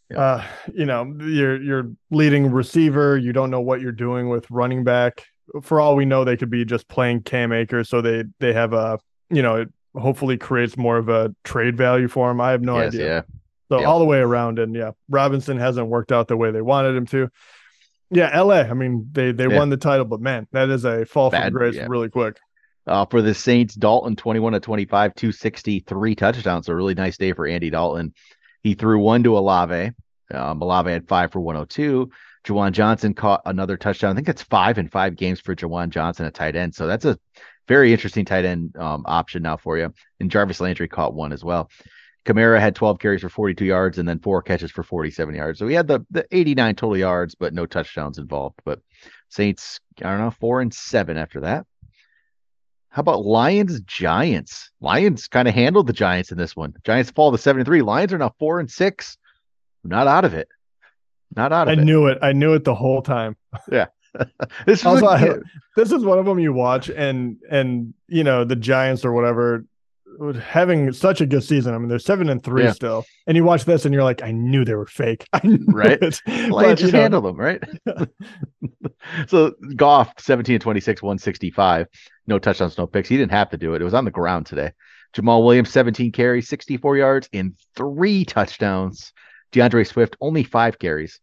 yeah. 0.09 0.19
Uh, 0.19 0.45
you 0.73 0.85
know, 0.85 1.15
you're 1.19 1.61
you're 1.61 1.91
leading 2.11 2.51
receiver. 2.51 3.17
You 3.17 3.33
don't 3.33 3.49
know 3.49 3.61
what 3.61 3.81
you're 3.81 3.91
doing 3.91 4.29
with 4.29 4.49
running 4.51 4.83
back. 4.83 5.25
For 5.61 5.79
all 5.79 5.95
we 5.95 6.05
know, 6.05 6.23
they 6.23 6.37
could 6.37 6.49
be 6.49 6.65
just 6.65 6.87
playing 6.87 7.23
Cam 7.23 7.51
Akers, 7.51 7.89
so 7.89 8.01
they 8.01 8.23
they 8.39 8.53
have 8.53 8.73
a 8.73 8.99
you 9.29 9.41
know 9.41 9.55
it 9.55 9.73
hopefully 9.95 10.37
creates 10.37 10.77
more 10.77 10.97
of 10.97 11.09
a 11.09 11.33
trade 11.43 11.77
value 11.77 12.07
for 12.07 12.29
him. 12.29 12.41
I 12.41 12.51
have 12.51 12.61
no 12.61 12.77
yes, 12.77 12.93
idea. 12.93 13.07
Yeah. 13.07 13.21
So 13.69 13.83
all 13.83 13.97
the 13.97 14.05
way 14.05 14.19
around, 14.19 14.59
and 14.59 14.75
yeah, 14.75 14.91
Robinson 15.09 15.57
hasn't 15.57 15.87
worked 15.87 16.11
out 16.11 16.27
the 16.27 16.37
way 16.37 16.51
they 16.51 16.61
wanted 16.61 16.95
him 16.95 17.07
to. 17.07 17.29
Yeah, 18.11 18.39
LA. 18.39 18.61
I 18.61 18.73
mean, 18.73 19.09
they 19.11 19.31
they 19.31 19.47
yeah. 19.47 19.57
won 19.57 19.69
the 19.69 19.77
title, 19.77 20.05
but 20.05 20.21
man, 20.21 20.47
that 20.51 20.69
is 20.69 20.85
a 20.85 21.05
fall 21.05 21.31
Bad, 21.31 21.45
from 21.45 21.53
grace 21.53 21.75
really 21.87 22.09
quick. 22.09 22.37
Uh, 22.85 23.05
for 23.05 23.23
the 23.23 23.33
Saints, 23.33 23.73
Dalton 23.73 24.15
21 24.15 24.53
to 24.53 24.59
25, 24.59 25.15
263 25.15 26.15
touchdowns. 26.15 26.69
A 26.69 26.75
really 26.75 26.93
nice 26.93 27.17
day 27.17 27.33
for 27.33 27.47
Andy 27.47 27.71
Dalton. 27.71 28.13
He 28.65 28.73
threw 28.73 28.97
one 28.97 29.21
to 29.21 29.37
Olave. 29.37 29.91
Um, 30.33 30.59
Olave 30.59 30.89
had 30.89 31.07
five 31.07 31.31
for 31.31 31.39
102. 31.39 32.09
Juwan 32.43 32.71
Johnson 32.71 33.13
caught 33.13 33.43
another 33.45 33.77
touchdown. 33.77 34.09
I 34.09 34.15
think 34.15 34.25
that's 34.25 34.41
five 34.41 34.79
in 34.79 34.89
five 34.89 35.15
games 35.15 35.39
for 35.39 35.55
Juwan 35.55 35.89
Johnson, 35.89 36.25
a 36.25 36.31
tight 36.31 36.55
end. 36.55 36.73
So 36.73 36.87
that's 36.87 37.05
a 37.05 37.19
very 37.67 37.91
interesting 37.91 38.25
tight 38.25 38.43
end 38.43 38.75
um, 38.75 39.03
option 39.05 39.43
now 39.43 39.55
for 39.55 39.77
you. 39.77 39.93
And 40.19 40.31
Jarvis 40.31 40.59
Landry 40.61 40.87
caught 40.87 41.13
one 41.13 41.31
as 41.31 41.43
well. 41.43 41.69
Kamara 42.25 42.59
had 42.59 42.73
12 42.73 42.97
carries 42.97 43.21
for 43.21 43.29
42 43.29 43.65
yards 43.65 43.99
and 43.99 44.09
then 44.09 44.17
four 44.17 44.41
catches 44.41 44.71
for 44.71 44.81
47 44.81 45.35
yards. 45.35 45.59
So 45.59 45.67
he 45.67 45.75
had 45.75 45.87
the, 45.87 46.03
the 46.09 46.25
89 46.31 46.73
total 46.73 46.97
yards, 46.97 47.35
but 47.35 47.53
no 47.53 47.67
touchdowns 47.67 48.17
involved. 48.17 48.59
But 48.65 48.79
Saints, 49.29 49.79
I 49.99 50.09
don't 50.09 50.21
know, 50.21 50.31
four 50.31 50.61
and 50.61 50.73
seven 50.73 51.17
after 51.17 51.41
that. 51.41 51.67
How 52.95 53.01
about 53.01 53.25
Lions 53.25 53.81
Giants? 53.81 54.71
Lions 54.79 55.27
kind 55.27 55.49
of 55.49 55.53
handled 55.53 55.85
the 55.87 55.91
Giants 55.91 56.31
in 56.31 56.37
this 56.37 56.55
one. 56.55 56.73
Giants 56.85 57.11
fall 57.11 57.29
to 57.29 57.37
seven 57.37 57.59
and 57.59 57.67
three. 57.67 57.81
Lions 57.81 58.13
are 58.13 58.17
now 58.17 58.33
four 58.39 58.61
and 58.61 58.71
six. 58.71 59.17
Not 59.83 60.07
out 60.07 60.23
of 60.23 60.33
it. 60.33 60.47
Not 61.35 61.51
out 61.51 61.67
of 61.67 61.71
I 61.71 61.73
it. 61.73 61.79
I 61.79 61.83
knew 61.83 62.07
it. 62.07 62.17
I 62.21 62.31
knew 62.31 62.53
it 62.53 62.63
the 62.63 62.73
whole 62.73 63.01
time. 63.01 63.35
Yeah. 63.69 63.87
this 64.65 64.79
is 64.79 64.85
also, 64.85 65.41
this 65.75 65.91
is 65.91 66.05
one 66.05 66.19
of 66.19 66.25
them 66.25 66.39
you 66.39 66.53
watch 66.53 66.89
and 66.89 67.35
and 67.51 67.93
you 68.07 68.23
know 68.23 68.45
the 68.45 68.55
Giants 68.55 69.03
or 69.03 69.11
whatever 69.11 69.65
having 70.41 70.93
such 70.93 71.19
a 71.19 71.25
good 71.25 71.43
season. 71.43 71.73
I 71.73 71.77
mean, 71.77 71.89
they're 71.89 71.99
seven 71.99 72.29
and 72.29 72.41
three 72.41 72.63
Yeah. 72.63 72.71
still, 72.71 73.03
and 73.27 73.35
you 73.35 73.43
watch 73.43 73.65
this 73.65 73.83
and 73.83 73.93
you're 73.93 74.05
like, 74.05 74.23
I 74.23 74.31
knew 74.31 74.63
they 74.63 74.75
were 74.75 74.85
fake. 74.85 75.27
I 75.33 75.41
knew 75.45 75.65
Right. 75.67 76.01
it. 76.01 76.21
Lions 76.25 76.51
But, 76.53 76.77
just 76.77 76.93
know, 76.93 77.01
handle 77.01 77.19
them, 77.19 77.35
right? 77.35 77.61
so 79.27 79.53
Goff, 79.75 80.13
17 80.17 80.59
26, 80.61 81.01
165. 81.03 81.87
No 82.27 82.39
touchdowns, 82.39 82.77
no 82.77 82.87
picks. 82.87 83.09
He 83.09 83.17
didn't 83.17 83.31
have 83.31 83.49
to 83.51 83.57
do 83.57 83.73
it. 83.75 83.81
It 83.81 83.85
was 83.85 83.93
on 83.93 84.05
the 84.05 84.11
ground 84.11 84.45
today. 84.47 84.71
Jamaal 85.15 85.45
Williams, 85.45 85.69
17 85.69 86.11
carries, 86.11 86.49
64 86.49 86.97
yards, 86.97 87.29
and 87.33 87.53
three 87.75 88.25
touchdowns. 88.25 89.13
D'Andre 89.51 89.83
Swift, 89.83 90.17
only 90.19 90.43
five 90.43 90.79
carries 90.79 91.19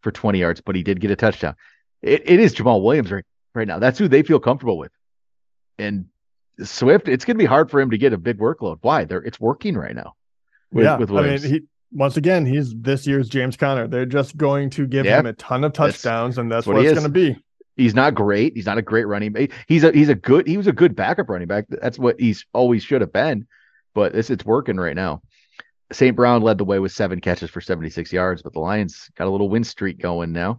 for 0.00 0.10
20 0.10 0.38
yards, 0.40 0.60
but 0.60 0.74
he 0.74 0.82
did 0.82 1.00
get 1.00 1.10
a 1.10 1.16
touchdown. 1.16 1.54
It, 2.02 2.22
it 2.24 2.40
is 2.40 2.54
Jamaal 2.54 2.82
Williams 2.82 3.12
right, 3.12 3.24
right 3.54 3.68
now. 3.68 3.78
That's 3.78 3.98
who 3.98 4.08
they 4.08 4.22
feel 4.22 4.40
comfortable 4.40 4.78
with. 4.78 4.90
And 5.78 6.06
Swift, 6.62 7.06
it's 7.08 7.24
going 7.24 7.36
to 7.36 7.38
be 7.38 7.44
hard 7.44 7.70
for 7.70 7.80
him 7.80 7.90
to 7.90 7.98
get 7.98 8.12
a 8.12 8.18
big 8.18 8.38
workload. 8.38 8.78
Why? 8.80 9.04
They're, 9.04 9.22
it's 9.22 9.38
working 9.38 9.76
right 9.76 9.94
now. 9.94 10.14
with- 10.72 10.84
yeah, 10.84 10.96
with 10.96 11.12
I 11.12 11.22
mean, 11.22 11.42
he 11.42 11.60
once 11.92 12.16
again, 12.16 12.44
he's 12.44 12.74
this 12.74 13.06
year's 13.06 13.28
James 13.28 13.56
Conner. 13.56 13.86
They're 13.86 14.06
just 14.06 14.36
going 14.36 14.70
to 14.70 14.86
give 14.86 15.06
him 15.06 15.26
a 15.26 15.32
ton 15.34 15.62
of 15.64 15.72
That's- 15.72 15.94
touchdowns, 16.02 16.38
and 16.38 16.50
that's, 16.50 16.60
that's 16.60 16.66
what 16.66 16.76
what, 16.76 16.86
it's 16.86 16.98
going 16.98 17.04
to 17.04 17.08
be. 17.08 17.36
He's 17.76 17.94
not 17.94 18.14
great. 18.14 18.54
He's 18.54 18.66
not 18.66 18.78
a 18.78 18.82
great 18.82 19.06
running 19.06 19.32
back. 19.32 19.50
He's 19.66 19.84
a 19.84 19.92
he's 19.92 20.08
a 20.08 20.14
good 20.14 20.46
he 20.46 20.56
was 20.56 20.66
a 20.66 20.72
good 20.72 20.96
backup 20.96 21.28
running 21.28 21.48
back. 21.48 21.66
That's 21.68 21.98
what 21.98 22.18
he's 22.18 22.46
always 22.52 22.82
should 22.82 23.02
have 23.02 23.12
been. 23.12 23.46
But 23.94 24.12
this 24.12 24.30
it's 24.30 24.44
working 24.44 24.76
right 24.76 24.96
now. 24.96 25.22
St. 25.92 26.16
Brown 26.16 26.42
led 26.42 26.58
the 26.58 26.64
way 26.64 26.78
with 26.78 26.92
seven 26.92 27.20
catches 27.20 27.48
for 27.50 27.60
76 27.60 28.12
yards, 28.12 28.42
but 28.42 28.52
the 28.52 28.58
Lions 28.58 29.08
got 29.16 29.28
a 29.28 29.30
little 29.30 29.48
win 29.48 29.62
streak 29.62 30.00
going 30.00 30.32
now. 30.32 30.58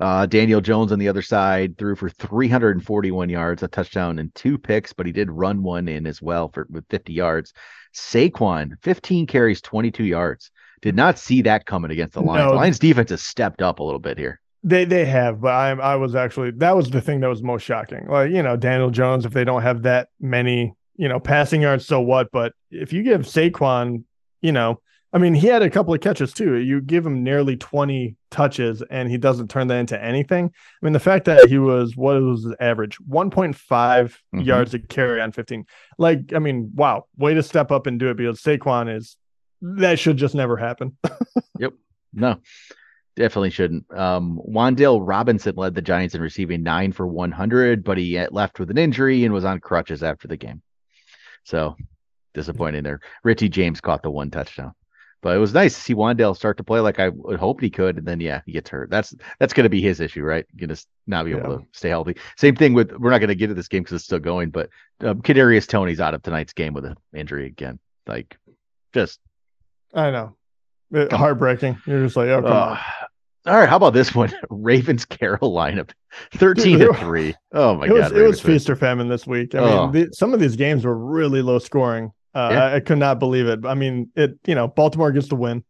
Uh, 0.00 0.26
Daniel 0.26 0.60
Jones 0.60 0.90
on 0.90 0.98
the 0.98 1.08
other 1.08 1.22
side 1.22 1.78
threw 1.78 1.94
for 1.94 2.08
341 2.08 3.28
yards, 3.28 3.62
a 3.62 3.68
touchdown, 3.68 4.18
and 4.18 4.34
two 4.34 4.58
picks, 4.58 4.92
but 4.92 5.06
he 5.06 5.12
did 5.12 5.30
run 5.30 5.62
one 5.62 5.86
in 5.86 6.06
as 6.06 6.20
well 6.20 6.48
for 6.48 6.66
with 6.70 6.84
50 6.90 7.12
yards. 7.12 7.52
Saquon, 7.94 8.72
15 8.82 9.26
carries, 9.26 9.60
22 9.60 10.04
yards. 10.04 10.50
Did 10.82 10.96
not 10.96 11.18
see 11.18 11.42
that 11.42 11.64
coming 11.64 11.92
against 11.92 12.14
the 12.14 12.22
Lions. 12.22 12.50
No. 12.50 12.56
Lions 12.56 12.78
defense 12.80 13.10
has 13.10 13.22
stepped 13.22 13.62
up 13.62 13.78
a 13.78 13.84
little 13.84 14.00
bit 14.00 14.18
here. 14.18 14.40
They 14.66 14.84
they 14.86 15.04
have, 15.04 15.40
but 15.42 15.52
I 15.52 15.70
I 15.72 15.94
was 15.96 16.14
actually 16.14 16.52
that 16.52 16.74
was 16.74 16.88
the 16.90 17.00
thing 17.02 17.20
that 17.20 17.28
was 17.28 17.42
most 17.42 17.62
shocking. 17.62 18.06
Like 18.08 18.30
you 18.30 18.42
know, 18.42 18.56
Daniel 18.56 18.90
Jones, 18.90 19.26
if 19.26 19.32
they 19.32 19.44
don't 19.44 19.62
have 19.62 19.82
that 19.82 20.08
many 20.20 20.74
you 20.96 21.08
know 21.08 21.20
passing 21.20 21.60
yards, 21.62 21.86
so 21.86 22.00
what? 22.00 22.30
But 22.32 22.54
if 22.70 22.92
you 22.92 23.02
give 23.02 23.22
Saquon, 23.22 24.04
you 24.40 24.52
know, 24.52 24.80
I 25.12 25.18
mean, 25.18 25.34
he 25.34 25.48
had 25.48 25.60
a 25.62 25.68
couple 25.68 25.92
of 25.92 26.00
catches 26.00 26.32
too. 26.32 26.54
You 26.56 26.80
give 26.80 27.04
him 27.04 27.22
nearly 27.22 27.58
twenty 27.58 28.16
touches, 28.30 28.82
and 28.90 29.10
he 29.10 29.18
doesn't 29.18 29.48
turn 29.48 29.66
that 29.66 29.76
into 29.76 30.02
anything. 30.02 30.46
I 30.46 30.86
mean, 30.86 30.94
the 30.94 30.98
fact 31.00 31.26
that 31.26 31.46
he 31.48 31.58
was 31.58 31.94
what 31.94 32.20
was 32.22 32.44
his 32.44 32.54
average 32.58 32.98
one 33.00 33.30
point 33.30 33.54
five 33.56 34.18
Mhm. 34.34 34.46
yards 34.46 34.72
a 34.72 34.78
carry 34.78 35.20
on 35.20 35.32
fifteen. 35.32 35.66
Like, 35.98 36.32
I 36.34 36.38
mean, 36.38 36.70
wow, 36.74 37.04
way 37.18 37.34
to 37.34 37.42
step 37.42 37.70
up 37.70 37.86
and 37.86 38.00
do 38.00 38.08
it 38.08 38.16
because 38.16 38.40
Saquon 38.40 38.94
is 38.96 39.18
that 39.60 39.98
should 39.98 40.16
just 40.16 40.34
never 40.34 40.56
happen. 40.56 40.96
Yep. 41.58 41.74
No, 42.14 42.36
definitely 43.16 43.50
shouldn't. 43.50 43.84
Um, 43.96 44.40
Wan'Dale 44.48 45.00
Robinson 45.02 45.54
led 45.56 45.74
the 45.74 45.82
Giants 45.82 46.14
in 46.14 46.20
receiving 46.20 46.62
nine 46.62 46.92
for 46.92 47.06
100, 47.06 47.84
but 47.84 47.98
he 47.98 48.18
left 48.28 48.58
with 48.58 48.70
an 48.70 48.78
injury 48.78 49.24
and 49.24 49.32
was 49.34 49.44
on 49.44 49.60
crutches 49.60 50.02
after 50.02 50.28
the 50.28 50.36
game. 50.36 50.62
So 51.44 51.76
disappointing 52.32 52.82
there. 52.82 53.00
Richie 53.22 53.48
James 53.48 53.80
caught 53.80 54.02
the 54.02 54.10
one 54.10 54.30
touchdown, 54.30 54.72
but 55.22 55.36
it 55.36 55.38
was 55.38 55.54
nice 55.54 55.74
to 55.74 55.80
see 55.80 55.94
Wan'Dale 55.94 56.34
start 56.36 56.56
to 56.56 56.64
play 56.64 56.80
like 56.80 56.98
I 56.98 57.10
would 57.10 57.38
hoped 57.38 57.62
he 57.62 57.70
could. 57.70 57.98
And 57.98 58.06
then, 58.06 58.18
yeah, 58.20 58.40
he 58.46 58.52
gets 58.52 58.70
hurt. 58.70 58.90
That's 58.90 59.14
that's 59.38 59.52
going 59.52 59.64
to 59.64 59.70
be 59.70 59.80
his 59.82 60.00
issue, 60.00 60.22
right? 60.24 60.44
Going 60.56 60.70
to 60.70 60.86
not 61.06 61.24
be 61.24 61.32
able 61.32 61.40
Yeah. 61.52 61.56
to 61.58 61.66
stay 61.72 61.88
healthy. 61.90 62.16
Same 62.36 62.56
thing 62.56 62.72
with 62.74 62.90
we're 62.92 63.10
not 63.10 63.18
going 63.18 63.28
to 63.28 63.34
get 63.34 63.48
to 63.48 63.54
this 63.54 63.68
game 63.68 63.82
because 63.82 63.96
it's 63.96 64.04
still 64.04 64.18
going, 64.18 64.50
but 64.50 64.70
um, 65.00 65.22
Kadarius 65.22 65.68
Toney's 65.68 66.00
out 66.00 66.14
of 66.14 66.22
tonight's 66.22 66.52
game 66.54 66.72
with 66.74 66.84
an 66.86 66.96
injury 67.14 67.46
again. 67.46 67.78
Like, 68.06 68.36
just 68.92 69.20
I 69.94 70.10
know, 70.10 70.36
It- 70.90 71.12
heartbreaking. 71.12 71.78
You're 71.86 72.02
just 72.04 72.16
like, 72.16 72.28
oh 72.30 72.42
come 72.42 72.52
Uh, 72.52 72.56
on. 72.56 72.78
All 73.46 73.56
right, 73.58 73.68
how 73.68 73.76
about 73.76 73.92
this 73.92 74.14
one? 74.14 74.32
Ravens 74.50 75.04
Carolina, 75.04 75.86
thirteen 76.34 76.78
to 76.78 76.94
three. 76.94 77.34
Oh 77.52 77.74
my 77.76 77.86
it 77.86 77.92
was 77.92 78.02
god, 78.02 78.12
it 78.12 78.14
was 78.14 78.20
Ravens 78.20 78.44
win. 78.44 78.52
feast 78.54 78.70
or 78.70 78.76
famine 78.76 79.08
this 79.08 79.26
week. 79.26 79.54
I 79.54 79.58
Oh. 79.58 79.88
mean, 79.90 80.06
the, 80.08 80.12
some 80.14 80.32
of 80.32 80.40
these 80.40 80.56
games 80.56 80.84
were 80.84 80.96
really 80.96 81.42
low 81.42 81.58
scoring. 81.58 82.10
Uh, 82.34 82.48
Yeah. 82.52 82.64
I, 82.64 82.74
I 82.76 82.80
could 82.80 82.98
not 82.98 83.18
believe 83.18 83.46
it. 83.46 83.66
I 83.66 83.74
mean, 83.74 84.10
it 84.16 84.38
you 84.46 84.54
know 84.54 84.68
Baltimore 84.68 85.12
gets 85.12 85.28
the 85.28 85.36
win, 85.36 85.62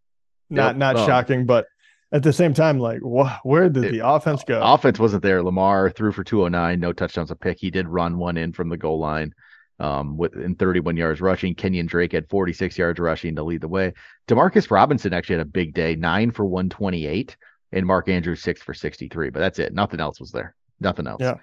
not 0.50 0.68
Yep. 0.70 0.76
not 0.76 0.96
Oh. 0.96 1.06
shocking, 1.06 1.46
but 1.46 1.66
at 2.12 2.22
the 2.22 2.32
same 2.32 2.54
time, 2.54 2.78
like, 2.78 3.00
wha- 3.02 3.38
where 3.42 3.68
did 3.68 3.84
It- 3.86 3.92
the 3.92 4.06
offense 4.08 4.44
go? 4.44 4.60
Offense 4.62 5.00
wasn't 5.00 5.24
there. 5.24 5.42
Lamar 5.42 5.90
threw 5.90 6.12
for 6.12 6.22
209, 6.22 6.78
no 6.78 6.92
touchdowns, 6.92 7.32
a 7.32 7.36
pick. 7.36 7.58
He 7.58 7.72
did 7.72 7.88
run 7.88 8.18
one 8.18 8.36
in 8.36 8.52
from 8.52 8.68
the 8.68 8.76
goal 8.76 9.00
line 9.00 9.32
um, 9.80 10.16
with 10.16 10.36
in 10.36 10.54
31 10.54 10.96
yards 10.96 11.20
rushing. 11.20 11.56
Kenyan 11.56 11.88
Drake 11.88 12.12
had 12.12 12.28
46 12.30 12.78
yards 12.78 13.00
rushing 13.00 13.34
to 13.34 13.42
lead 13.42 13.62
the 13.62 13.68
way. 13.68 13.94
DeMarcus 14.28 14.70
Robinson 14.70 15.12
actually 15.12 15.38
had 15.38 15.46
a 15.46 15.50
big 15.50 15.74
day, 15.74 15.96
nine 15.96 16.30
for 16.30 16.44
128, 16.44 17.36
and 17.74 17.86
Mark 17.86 18.08
Andrews 18.08 18.42
six 18.42 18.62
for 18.62 18.72
63. 18.72 19.30
But 19.30 19.40
that's 19.40 19.58
it. 19.58 19.74
Nothing 19.74 20.00
else 20.00 20.20
was 20.20 20.30
there. 20.30 20.54
Nothing 20.80 21.06
else. 21.06 21.20
Yeah. 21.20 21.34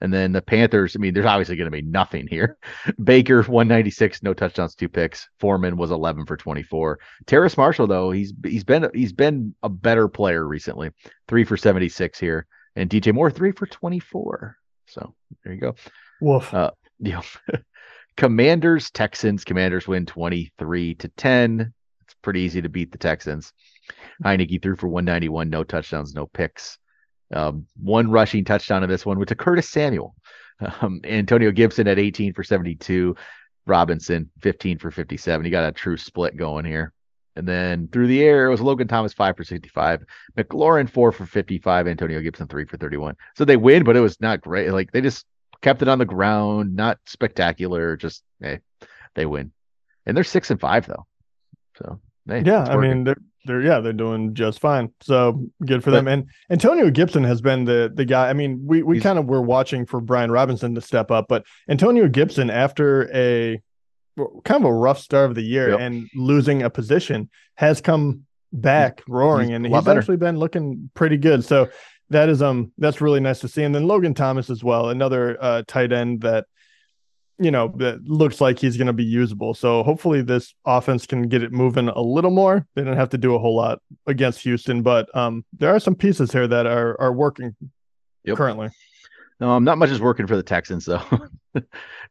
And 0.00 0.12
then 0.12 0.32
the 0.32 0.42
Panthers, 0.42 0.96
I 0.96 0.98
mean, 0.98 1.14
there's 1.14 1.26
obviously 1.26 1.54
going 1.54 1.70
to 1.70 1.70
be 1.70 1.82
nothing 1.82 2.26
here. 2.26 2.56
Baker, 3.04 3.36
196, 3.36 4.22
no 4.24 4.34
touchdowns, 4.34 4.74
two 4.74 4.88
picks. 4.88 5.28
Foreman 5.38 5.76
was 5.76 5.92
11 5.92 6.26
for 6.26 6.36
24. 6.36 6.98
Terrace 7.26 7.56
Marshall, 7.56 7.86
though, 7.86 8.10
he's 8.10 8.32
he's 8.44 8.64
been 8.64 8.90
he's 8.94 9.12
been 9.12 9.54
a 9.62 9.68
better 9.68 10.08
player 10.08 10.46
recently. 10.46 10.90
Three 11.28 11.44
for 11.44 11.56
76 11.56 12.18
here. 12.18 12.46
And 12.74 12.90
DJ 12.90 13.14
Moore, 13.14 13.30
three 13.30 13.52
for 13.52 13.66
24. 13.66 14.56
So 14.88 15.14
there 15.44 15.52
you 15.52 15.60
go. 15.60 15.76
Woof. 16.20 16.52
Uh, 16.52 16.72
know, 16.98 17.22
Commanders, 18.16 18.90
Texans, 18.90 19.44
Commanders 19.44 19.86
win 19.86 20.04
23 20.04 20.96
to 20.96 21.08
10. 21.08 21.72
It's 22.02 22.14
pretty 22.22 22.40
easy 22.40 22.60
to 22.62 22.68
beat 22.68 22.90
the 22.90 22.98
Texans. 22.98 23.52
Heinicke 24.24 24.62
threw 24.62 24.76
for 24.76 24.88
191, 24.88 25.50
no 25.50 25.64
touchdowns, 25.64 26.14
no 26.14 26.26
picks. 26.26 26.78
Um, 27.32 27.66
one 27.80 28.10
rushing 28.10 28.44
touchdown 28.44 28.82
in 28.82 28.90
this 28.90 29.06
one, 29.06 29.18
which 29.18 29.30
to 29.30 29.34
Curtis 29.34 29.68
Samuel. 29.68 30.14
Um, 30.80 31.00
Antonio 31.02 31.50
Gibson 31.50 31.88
at 31.88 31.98
18 31.98 32.34
for 32.34 32.44
72. 32.44 33.16
Robinson 33.66 34.30
15 34.42 34.78
for 34.78 34.92
57. 34.92 35.44
He 35.44 35.50
got 35.50 35.68
a 35.68 35.72
true 35.72 35.96
split 35.96 36.36
going 36.36 36.64
here. 36.64 36.92
And 37.34 37.48
then 37.48 37.88
through 37.88 38.08
the 38.08 38.22
air, 38.22 38.46
it 38.46 38.50
was 38.50 38.60
Logan 38.60 38.88
Thomas 38.88 39.12
5 39.12 39.36
for 39.36 39.44
65. 39.44 40.04
McLaurin 40.36 40.88
4 40.88 41.12
for 41.12 41.26
55. 41.26 41.88
Antonio 41.88 42.20
Gibson 42.20 42.46
3 42.46 42.64
for 42.66 42.76
31. 42.76 43.16
So 43.36 43.44
they 43.44 43.56
win, 43.56 43.84
but 43.84 43.96
it 43.96 44.00
was 44.00 44.20
not 44.20 44.40
great. 44.40 44.70
Like 44.70 44.92
they 44.92 45.00
just 45.00 45.24
kept 45.62 45.82
it 45.82 45.88
on 45.88 45.98
the 45.98 46.04
ground, 46.04 46.76
not 46.76 46.98
spectacular. 47.06 47.96
Just 47.96 48.22
hey, 48.40 48.60
they 49.14 49.24
win. 49.24 49.52
And 50.04 50.16
they're 50.16 50.24
six 50.24 50.50
and 50.50 50.60
five 50.60 50.86
though. 50.86 51.06
So 51.78 52.00
hey, 52.28 52.42
yeah, 52.44 52.64
I 52.64 52.76
mean, 52.76 53.04
they're 53.04 53.16
they're 53.44 53.62
yeah 53.62 53.80
they're 53.80 53.92
doing 53.92 54.34
just 54.34 54.60
fine. 54.60 54.90
So 55.02 55.44
good 55.66 55.82
for 55.82 55.90
But- 55.90 55.96
them. 56.04 56.08
And 56.08 56.26
Antonio 56.50 56.90
Gibson 56.90 57.24
has 57.24 57.40
been 57.40 57.64
the 57.64 57.90
the 57.94 58.04
guy. 58.04 58.28
I 58.30 58.32
mean, 58.32 58.62
we 58.64 58.82
we 58.82 59.00
kind 59.00 59.18
of 59.18 59.26
were 59.26 59.42
watching 59.42 59.86
for 59.86 60.00
Brian 60.00 60.30
Robinson 60.30 60.74
to 60.74 60.80
step 60.80 61.10
up, 61.10 61.26
but 61.28 61.44
Antonio 61.68 62.08
Gibson 62.08 62.50
after 62.50 63.10
a 63.14 63.60
kind 64.44 64.62
of 64.62 64.70
a 64.70 64.72
rough 64.72 64.98
start 64.98 65.30
of 65.30 65.34
the 65.34 65.42
year 65.42 65.70
Yep. 65.70 65.80
and 65.80 66.08
losing 66.14 66.62
a 66.62 66.70
position 66.70 67.30
has 67.56 67.80
come 67.80 68.24
back 68.52 69.02
roaring, 69.08 69.48
he's 69.48 69.56
and 69.56 69.66
he's 69.66 69.84
better. 69.84 69.98
actually 70.00 70.18
been 70.18 70.36
looking 70.36 70.90
pretty 70.94 71.16
good. 71.16 71.44
So 71.44 71.68
that 72.10 72.28
is 72.28 72.42
um 72.42 72.72
that's 72.76 73.00
really 73.00 73.20
nice 73.20 73.40
to 73.40 73.48
see. 73.48 73.62
And 73.62 73.74
then 73.74 73.86
Logan 73.86 74.12
Thomas 74.12 74.50
as 74.50 74.62
well, 74.62 74.90
another 74.90 75.38
uh, 75.40 75.62
tight 75.66 75.92
end 75.92 76.20
that 76.20 76.44
you 77.42 77.50
know 77.50 77.72
that 77.76 78.02
looks 78.04 78.40
like 78.40 78.58
he's 78.58 78.76
going 78.76 78.86
to 78.86 78.92
be 78.92 79.04
usable. 79.04 79.54
So 79.54 79.82
hopefully 79.82 80.22
this 80.22 80.54
offense 80.64 81.06
can 81.06 81.28
get 81.28 81.42
it 81.42 81.52
moving 81.52 81.88
a 81.88 82.00
little 82.00 82.30
more. 82.30 82.66
They 82.74 82.84
don't 82.84 82.96
have 82.96 83.10
to 83.10 83.18
do 83.18 83.34
a 83.34 83.38
whole 83.38 83.56
lot 83.56 83.80
against 84.06 84.40
Houston, 84.42 84.82
but 84.82 85.14
um 85.16 85.44
there 85.58 85.74
are 85.74 85.80
some 85.80 85.94
pieces 85.94 86.32
here 86.32 86.46
that 86.48 86.66
are 86.66 87.00
are 87.00 87.12
working 87.12 87.54
Yep. 88.24 88.36
currently. 88.36 88.68
Um, 89.40 89.64
not 89.64 89.76
much 89.78 89.90
is 89.90 90.00
working 90.00 90.28
for 90.28 90.36
the 90.36 90.42
Texans 90.44 90.84
though. 90.84 91.02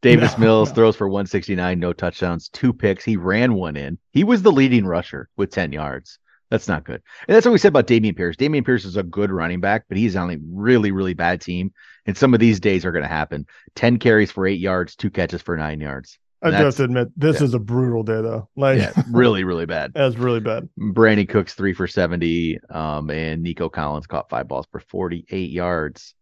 Davis 0.02 0.38
No, 0.38 0.44
Mills 0.44 0.70
no. 0.70 0.76
throws 0.76 0.96
for 0.98 1.08
169, 1.08 1.80
no 1.80 1.94
touchdowns, 1.94 2.50
two 2.50 2.74
picks. 2.74 3.06
He 3.06 3.16
ran 3.16 3.54
one 3.54 3.78
in. 3.78 3.98
He 4.12 4.24
was 4.26 4.42
the 4.42 4.52
leading 4.52 4.86
rusher 4.86 5.30
with 5.38 5.52
10 5.52 5.72
yards. 5.72 6.20
That's 6.52 6.68
not 6.68 6.84
good. 6.84 7.02
And 7.28 7.36
that's 7.36 7.46
what 7.46 7.54
we 7.54 7.58
said 7.58 7.70
about 7.70 7.88
Dameon 7.88 8.16
Pierce. 8.16 8.36
Dameon 8.36 8.66
Pierce 8.66 8.84
is 8.84 8.98
a 8.98 9.04
good 9.04 9.32
running 9.32 9.62
back, 9.62 9.86
but 9.88 9.98
he's 9.98 10.18
on 10.18 10.30
a 10.30 10.38
really, 10.52 10.92
really 10.92 11.14
bad 11.14 11.40
team. 11.40 11.72
And 12.06 12.18
some 12.18 12.34
of 12.34 12.42
these 12.42 12.60
days 12.60 12.86
are 12.86 12.92
going 12.92 13.04
to 13.04 13.08
happen. 13.08 13.48
10 13.76 14.00
carries 14.00 14.32
for 14.32 14.46
eight 14.46 14.60
yards, 14.60 14.98
two 14.98 15.10
catches 15.10 15.42
for 15.42 15.56
nine 15.56 15.80
yards. 15.80 16.20
I 16.44 16.48
have 16.48 16.54
That's- 16.54 16.76
to 16.76 16.84
admit 16.84 17.08
this 17.16 17.40
yeah. 17.40 17.46
is 17.46 17.54
a 17.54 17.60
brutal 17.60 18.04
day 18.04 18.22
though. 18.22 18.50
Like 18.58 18.80
Yeah, 18.80 18.92
really, 19.12 19.44
really 19.46 19.66
bad. 19.66 19.94
that's 19.96 20.18
really 20.18 20.40
bad. 20.42 20.68
Brandin 20.78 21.30
Cooks 21.30 21.54
three 21.54 21.74
for 21.74 21.88
70. 21.88 22.60
Um, 22.70 23.10
and 23.10 23.42
Nico 23.44 23.70
Collins 23.70 24.08
caught 24.08 24.30
five 24.30 24.48
balls 24.48 24.68
for 24.72 24.82
48 24.82 25.52
yards. 25.52 26.16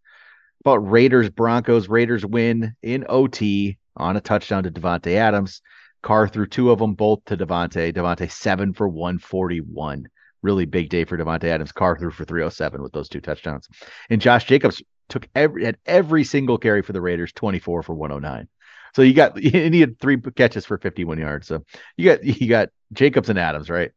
About 0.61 0.89
Raiders, 0.89 1.29
Broncos, 1.29 1.89
Raiders 1.89 2.25
win 2.25 2.75
in 2.83 3.05
OT 3.09 3.79
on 3.97 4.15
a 4.15 4.21
touchdown 4.21 4.63
to 4.63 4.71
Davante 4.71 5.15
Adams. 5.15 5.61
Carr 6.03 6.27
threw 6.27 6.45
two 6.45 6.69
of 6.69 6.79
them, 6.79 6.93
both 6.93 7.23
to 7.25 7.37
Davante. 7.37 7.93
Davante 7.93 8.29
seven 8.29 8.73
for 8.73 8.87
141. 8.87 10.07
Really 10.41 10.65
big 10.65 10.89
day 10.89 11.03
for 11.03 11.17
Davante 11.17 11.45
Adams. 11.45 11.71
Carr 11.71 11.97
threw 11.97 12.11
for 12.11 12.25
307 12.25 12.81
with 12.81 12.93
those 12.93 13.09
two 13.09 13.19
touchdowns. 13.19 13.67
And 14.09 14.21
Josh 14.21 14.45
Jacobs 14.45 14.81
took 15.09 15.27
every 15.35 15.65
had 15.65 15.77
every 15.85 16.23
single 16.23 16.57
carry 16.57 16.81
for 16.81 16.93
the 16.93 17.01
Raiders, 17.01 17.33
24 17.33 17.83
for 17.83 17.93
109. 17.93 18.47
So 18.93 19.01
you 19.01 19.13
got 19.13 19.41
you 19.43 19.69
needed 19.69 19.99
three 19.99 20.17
catches 20.17 20.65
for 20.65 20.77
51 20.77 21.17
yards. 21.17 21.47
So 21.47 21.65
you 21.97 22.05
got 22.05 22.23
you 22.23 22.47
got 22.47 22.69
Jacobs 22.93 23.29
and 23.29 23.39
Adams, 23.39 23.69
right? 23.69 23.91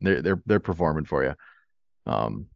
They're 0.00 0.22
they're 0.22 0.42
they're 0.46 0.60
performing 0.60 1.04
for 1.04 1.24
you. 1.24 1.34
Um, 2.06 2.46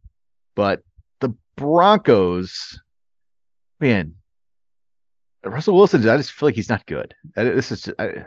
but 0.55 0.81
the 1.19 1.35
Broncos, 1.55 2.79
man, 3.79 4.15
Russell 5.43 5.75
Wilson, 5.75 6.07
I 6.07 6.17
just 6.17 6.31
feel 6.31 6.47
like 6.47 6.55
he's 6.55 6.69
not 6.69 6.85
good. 6.85 7.13
This 7.35 7.71
is 7.71 7.89
I, 7.99 8.25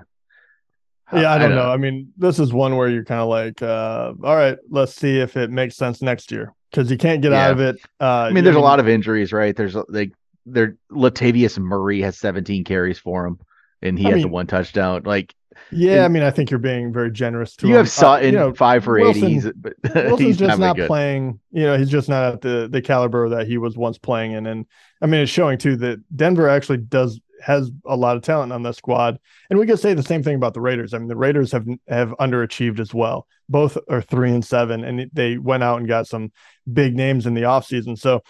yeah, 1.12 1.18
I 1.18 1.22
don't, 1.22 1.26
I 1.26 1.38
don't 1.38 1.50
know. 1.50 1.62
know. 1.64 1.70
I 1.70 1.76
mean, 1.76 2.12
this 2.16 2.38
is 2.38 2.52
one 2.52 2.76
where 2.76 2.88
you're 2.88 3.04
kind 3.04 3.20
of 3.20 3.28
like, 3.28 3.62
uh, 3.62 4.12
all 4.24 4.36
right, 4.36 4.58
let's 4.70 4.94
see 4.94 5.18
if 5.18 5.36
it 5.36 5.50
makes 5.50 5.76
sense 5.76 6.02
next 6.02 6.32
year 6.32 6.52
because 6.70 6.90
you 6.90 6.98
can't 6.98 7.22
get 7.22 7.32
yeah. 7.32 7.46
out 7.46 7.50
of 7.52 7.60
it. 7.60 7.76
Uh, 8.00 8.28
I 8.28 8.32
mean, 8.32 8.44
there's 8.44 8.56
a 8.56 8.60
lot 8.60 8.80
of 8.80 8.88
injuries, 8.88 9.32
right? 9.32 9.54
There's 9.54 9.76
like 9.88 10.12
there 10.44 10.76
Latavius 10.90 11.58
Murray 11.58 12.00
has 12.02 12.18
17 12.18 12.64
carries 12.64 12.98
for 12.98 13.26
him, 13.26 13.38
and 13.82 13.98
he 13.98 14.06
I 14.06 14.10
has 14.10 14.16
mean, 14.16 14.22
the 14.22 14.32
one 14.32 14.46
touchdown. 14.46 15.02
Like, 15.04 15.34
yeah, 15.70 16.04
I 16.04 16.08
mean, 16.08 16.22
I 16.22 16.30
think 16.30 16.50
you're 16.50 16.58
being 16.58 16.92
very 16.92 17.10
generous 17.10 17.56
to 17.56 17.66
you 17.66 17.74
him. 17.74 17.78
have 17.78 17.90
Sutton 17.90 18.26
uh, 18.26 18.30
you 18.30 18.32
know, 18.32 18.54
five 18.54 18.84
for 18.84 18.98
Wilson, 18.98 19.24
80. 19.24 19.32
He's, 19.32 19.52
but 19.54 19.74
Wilson's 19.94 20.20
he's 20.20 20.36
just 20.36 20.58
not 20.58 20.76
good. 20.76 20.88
playing. 20.88 21.40
You 21.52 21.62
know, 21.62 21.78
he's 21.78 21.90
just 21.90 22.08
not 22.08 22.34
at 22.34 22.40
the 22.40 22.68
the 22.70 22.82
caliber 22.82 23.28
that 23.30 23.46
he 23.46 23.58
was 23.58 23.76
once 23.76 23.98
playing 23.98 24.32
in, 24.32 24.46
and 24.46 24.66
I 25.00 25.06
mean, 25.06 25.20
it's 25.20 25.30
showing 25.30 25.58
too 25.58 25.76
that 25.76 26.02
Denver 26.16 26.48
actually 26.48 26.78
does 26.78 27.20
has 27.46 27.70
a 27.84 27.96
lot 27.96 28.16
of 28.16 28.22
talent 28.22 28.52
on 28.52 28.62
the 28.62 28.72
squad. 28.72 29.18
And 29.48 29.58
we 29.58 29.66
could 29.66 29.78
say 29.78 29.94
the 29.94 30.02
same 30.02 30.22
thing 30.22 30.34
about 30.34 30.52
the 30.52 30.60
Raiders. 30.60 30.92
I 30.92 30.98
mean, 30.98 31.06
the 31.06 31.16
Raiders 31.16 31.52
have 31.52 31.66
have 31.86 32.10
underachieved 32.18 32.80
as 32.80 32.92
well. 32.92 33.26
Both 33.48 33.78
are 33.88 34.02
three 34.02 34.32
and 34.32 34.44
seven, 34.44 34.84
and 34.84 35.08
they 35.12 35.38
went 35.38 35.62
out 35.62 35.78
and 35.78 35.88
got 35.88 36.08
some 36.08 36.32
big 36.70 36.96
names 36.96 37.26
in 37.26 37.34
the 37.34 37.42
offseason. 37.42 37.96
So 37.98 38.22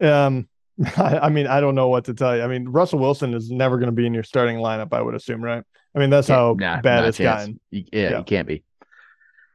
um 0.00 0.48
I, 0.96 1.18
I, 1.18 1.28
mean, 1.28 1.46
I 1.46 1.60
don't 1.60 1.76
know 1.76 1.86
what 1.86 2.06
to 2.06 2.14
tell 2.14 2.36
you. 2.36 2.42
I 2.42 2.48
mean, 2.48 2.68
Russell 2.68 2.98
Wilson 2.98 3.32
is 3.32 3.48
never 3.48 3.78
going 3.78 3.86
to 3.86 3.92
be 3.92 4.06
in 4.06 4.12
your 4.12 4.24
starting 4.24 4.56
lineup, 4.56 4.92
I 4.92 5.00
would 5.00 5.14
assume, 5.14 5.40
right? 5.40 5.62
I 5.94 5.98
mean, 6.00 6.10
that's 6.10 6.26
how 6.26 6.56
nah, 6.58 6.80
bad 6.80 7.04
it's 7.04 7.18
gotten. 7.18 7.60
yeah, 7.70 7.82
yeah, 7.92 8.18
you 8.18 8.24
can't 8.24 8.48
be. 8.48 8.64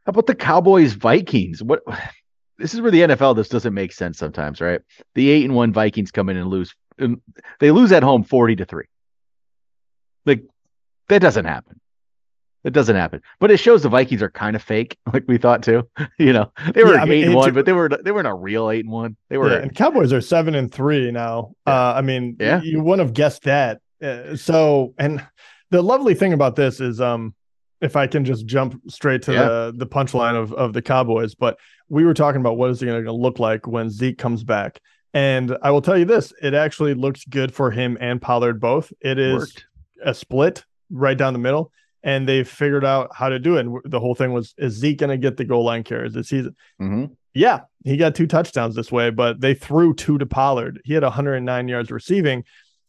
How 0.06 0.12
about 0.12 0.28
the 0.28 0.36
Cowboys 0.36 0.94
Vikings? 0.94 1.62
What 1.62 1.82
this 2.58 2.74
is 2.74 2.80
where 2.80 2.92
the 2.92 3.02
NFL 3.02 3.36
this 3.36 3.50
doesn't 3.50 3.74
make 3.74 3.92
sense 3.92 4.18
sometimes, 4.18 4.62
right? 4.62 4.80
The 5.16 5.30
eight 5.30 5.44
and 5.44 5.56
one 5.56 5.74
Vikings 5.74 6.12
come 6.12 6.30
in 6.30 6.38
and 6.38 6.48
lose. 6.48 6.74
And 6.98 7.22
they 7.60 7.72
lose 7.72 7.92
at 7.92 8.04
home 8.04 8.24
40 8.24 8.58
to 8.58 8.66
3. 8.66 8.86
Like 10.30 10.44
that 11.08 11.20
doesn't 11.20 11.46
happen. 11.46 11.80
It 12.64 12.74
doesn't 12.74 12.96
happen. 12.96 13.22
But 13.40 13.52
it 13.52 13.58
shows 13.58 13.84
the 13.84 13.90
Vikings 13.90 14.22
are 14.22 14.30
kind 14.30 14.56
of 14.56 14.62
fake, 14.62 14.98
like 15.14 15.24
we 15.28 15.38
thought 15.38 15.64
too. 15.64 15.90
you 16.20 16.34
know, 16.34 16.52
they 16.74 16.84
were 16.84 16.94
yeah, 16.94 17.04
eight 17.04 17.10
mean, 17.10 17.24
and 17.26 17.36
one, 17.36 17.54
but 17.54 17.66
they 17.66 17.74
were 17.74 17.90
they 17.90 18.12
weren't 18.12 18.28
a 18.28 18.34
real 18.34 18.70
eight 18.70 18.86
and 18.86 18.92
one. 18.92 19.18
They 19.30 19.38
were. 19.38 19.52
Yeah, 19.52 19.64
and 19.64 19.76
Cowboys 19.76 20.14
are 20.14 20.22
seven 20.22 20.56
and 20.56 20.72
three 20.72 21.12
now. 21.12 21.54
Yeah. 21.66 21.74
Uh, 21.74 21.94
I 21.96 22.02
mean, 22.02 22.38
yeah, 22.40 22.62
you 22.62 22.82
wouldn't 22.82 23.06
have 23.08 23.14
guessed 23.14 23.44
that. 23.44 23.82
Uh, 24.02 24.36
so, 24.36 24.94
and 24.98 25.26
the 25.72 25.82
lovely 25.82 26.14
thing 26.14 26.34
about 26.34 26.56
this 26.56 26.80
is, 26.80 27.02
um, 27.02 27.34
if 27.82 27.96
I 27.96 28.08
can 28.08 28.24
just 28.26 28.46
jump 28.46 28.82
straight 28.88 29.24
to 29.24 29.32
the 29.32 29.74
the 29.76 29.88
punchline 29.88 30.36
of 30.36 30.54
of 30.54 30.74
the 30.74 30.82
Cowboys, 30.82 31.36
but 31.36 31.58
we 31.88 32.06
were 32.06 32.14
talking 32.14 32.42
about 32.42 32.58
what 32.58 32.70
is 32.70 32.82
it 32.82 32.86
going 32.86 33.04
to 33.04 33.12
look 33.12 33.40
like 33.40 33.68
when 33.68 33.90
Zeke 33.90 34.18
comes 34.18 34.44
back. 34.44 34.80
And 35.14 35.58
I 35.64 35.72
will 35.72 35.82
tell 35.82 35.98
you 35.98 36.06
this, 36.06 36.34
it 36.42 36.54
actually 36.54 36.94
looks 36.94 37.26
good 37.26 37.54
for 37.54 37.72
him 37.72 37.98
and 38.00 38.22
Pollard 38.22 38.60
both. 38.60 38.94
It 39.02 39.18
is 39.18 39.40
Worked. 39.40 39.66
A 40.04 40.14
split 40.14 40.66
right 40.90 41.18
down 41.18 41.34
the 41.34 41.40
middle 41.40 41.72
and 42.04 42.28
they 42.28 42.44
figured 42.44 42.86
out 42.86 43.10
how 43.14 43.30
to 43.30 43.40
do 43.40 43.58
it. 43.58 43.66
And 43.66 43.80
the 43.86 44.00
whole 44.00 44.16
thing 44.16 44.34
was, 44.34 44.54
is 44.58 44.74
Zeke 44.74 45.00
going 45.00 45.10
to 45.10 45.18
get 45.18 45.38
the 45.38 45.46
goal 45.46 45.66
line 45.66 45.84
carries 45.84 46.14
this 46.14 46.30
season? 46.30 46.56
Mm-hmm. 46.82 47.14
Yeah, 47.34 47.62
he 47.84 47.98
got 47.98 48.16
two 48.16 48.28
touchdowns 48.28 48.76
this 48.76 48.92
way, 48.92 49.10
but 49.10 49.40
they 49.40 49.54
threw 49.54 49.94
two 49.94 50.18
to 50.18 50.26
Pollard. 50.26 50.82
He 50.86 50.94
had 50.94 51.04
109 51.04 51.68
yards 51.68 51.92
receiving. 51.92 52.44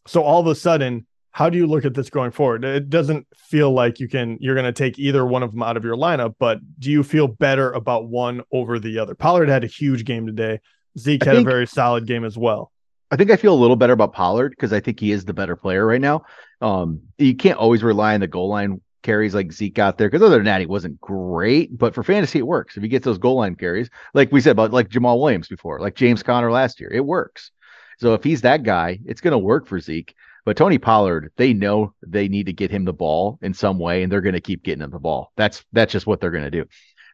So 0.07 0.23
all 0.23 0.39
of 0.39 0.47
a 0.47 0.55
sudden, 0.55 1.05
how 1.31 1.49
do 1.49 1.57
you 1.57 1.67
look 1.67 1.85
at 1.85 1.93
this 1.93 2.09
going 2.09 2.31
forward? 2.31 2.65
It 2.65 2.89
doesn't 2.89 3.25
feel 3.37 3.71
like 3.71 3.99
you 3.99 4.09
can 4.09 4.37
you're 4.41 4.55
going 4.55 4.65
to 4.65 4.73
take 4.73 4.99
either 4.99 5.25
one 5.25 5.43
of 5.43 5.51
them 5.51 5.63
out 5.63 5.77
of 5.77 5.83
your 5.83 5.95
lineup, 5.95 6.35
but 6.39 6.59
do 6.79 6.91
you 6.91 7.03
feel 7.03 7.27
better 7.27 7.71
about 7.71 8.09
one 8.09 8.41
over 8.51 8.79
the 8.79 8.99
other? 8.99 9.15
Pollard 9.15 9.47
had 9.47 9.63
a 9.63 9.67
huge 9.67 10.03
game 10.03 10.25
today. 10.25 10.59
Zeke 10.97 11.25
I 11.25 11.29
had 11.29 11.37
a 11.37 11.43
very 11.43 11.67
solid 11.67 12.05
game 12.05 12.25
as 12.25 12.37
well. 12.37 12.70
I 13.11 13.17
think 13.17 13.29
I 13.29 13.35
feel 13.35 13.53
a 13.53 13.55
little 13.55 13.75
better 13.75 13.93
about 13.93 14.13
Pollard 14.13 14.49
because 14.51 14.71
I 14.71 14.79
think 14.79 14.99
he 14.99 15.11
is 15.11 15.25
the 15.25 15.33
better 15.33 15.55
player 15.55 15.85
right 15.85 16.01
now. 16.01 16.23
Um, 16.61 17.01
you 17.17 17.35
can't 17.35 17.57
always 17.57 17.83
rely 17.83 18.13
on 18.13 18.21
the 18.21 18.27
goal 18.27 18.49
line 18.49 18.81
carries 19.03 19.33
like 19.33 19.51
Zeke 19.51 19.73
got 19.73 19.97
there 19.97 20.09
because 20.09 20.21
other 20.21 20.37
than 20.37 20.45
that, 20.45 20.61
he 20.61 20.67
wasn't 20.67 21.01
great. 21.01 21.77
But 21.77 21.93
for 21.93 22.03
fantasy, 22.03 22.39
it 22.39 22.47
works. 22.47 22.77
If 22.77 22.83
he 22.83 22.89
gets 22.89 23.05
those 23.05 23.17
goal 23.17 23.35
line 23.35 23.55
carries, 23.55 23.89
like 24.13 24.31
we 24.31 24.41
said 24.41 24.51
about 24.51 24.71
like 24.71 24.89
Jamaal 24.89 25.19
Williams 25.19 25.47
before, 25.47 25.79
like 25.79 25.95
James 25.95 26.23
Conner 26.23 26.51
last 26.51 26.79
year, 26.79 26.91
it 26.91 27.05
works. 27.05 27.51
So 27.97 28.13
if 28.13 28.23
he's 28.23 28.41
that 28.41 28.63
guy, 28.63 28.99
it's 29.05 29.21
going 29.21 29.33
to 29.33 29.37
work 29.37 29.67
for 29.67 29.79
Zeke. 29.79 30.15
But 30.43 30.57
Tony 30.57 30.79
Pollard, 30.79 31.31
they 31.35 31.53
know 31.53 31.93
they 32.01 32.27
need 32.27 32.47
to 32.47 32.53
get 32.53 32.71
him 32.71 32.85
the 32.85 32.93
ball 32.93 33.37
in 33.43 33.53
some 33.53 33.77
way, 33.77 34.01
and 34.01 34.11
they're 34.11 34.21
going 34.21 34.33
to 34.33 34.41
keep 34.41 34.63
getting 34.63 34.83
him 34.83 34.89
the 34.89 34.99
ball. 34.99 35.31
That's 35.35 35.63
that's 35.71 35.91
just 35.91 36.07
what 36.07 36.19
they're 36.19 36.31
going 36.31 36.45
to 36.45 36.51
do. 36.51 36.65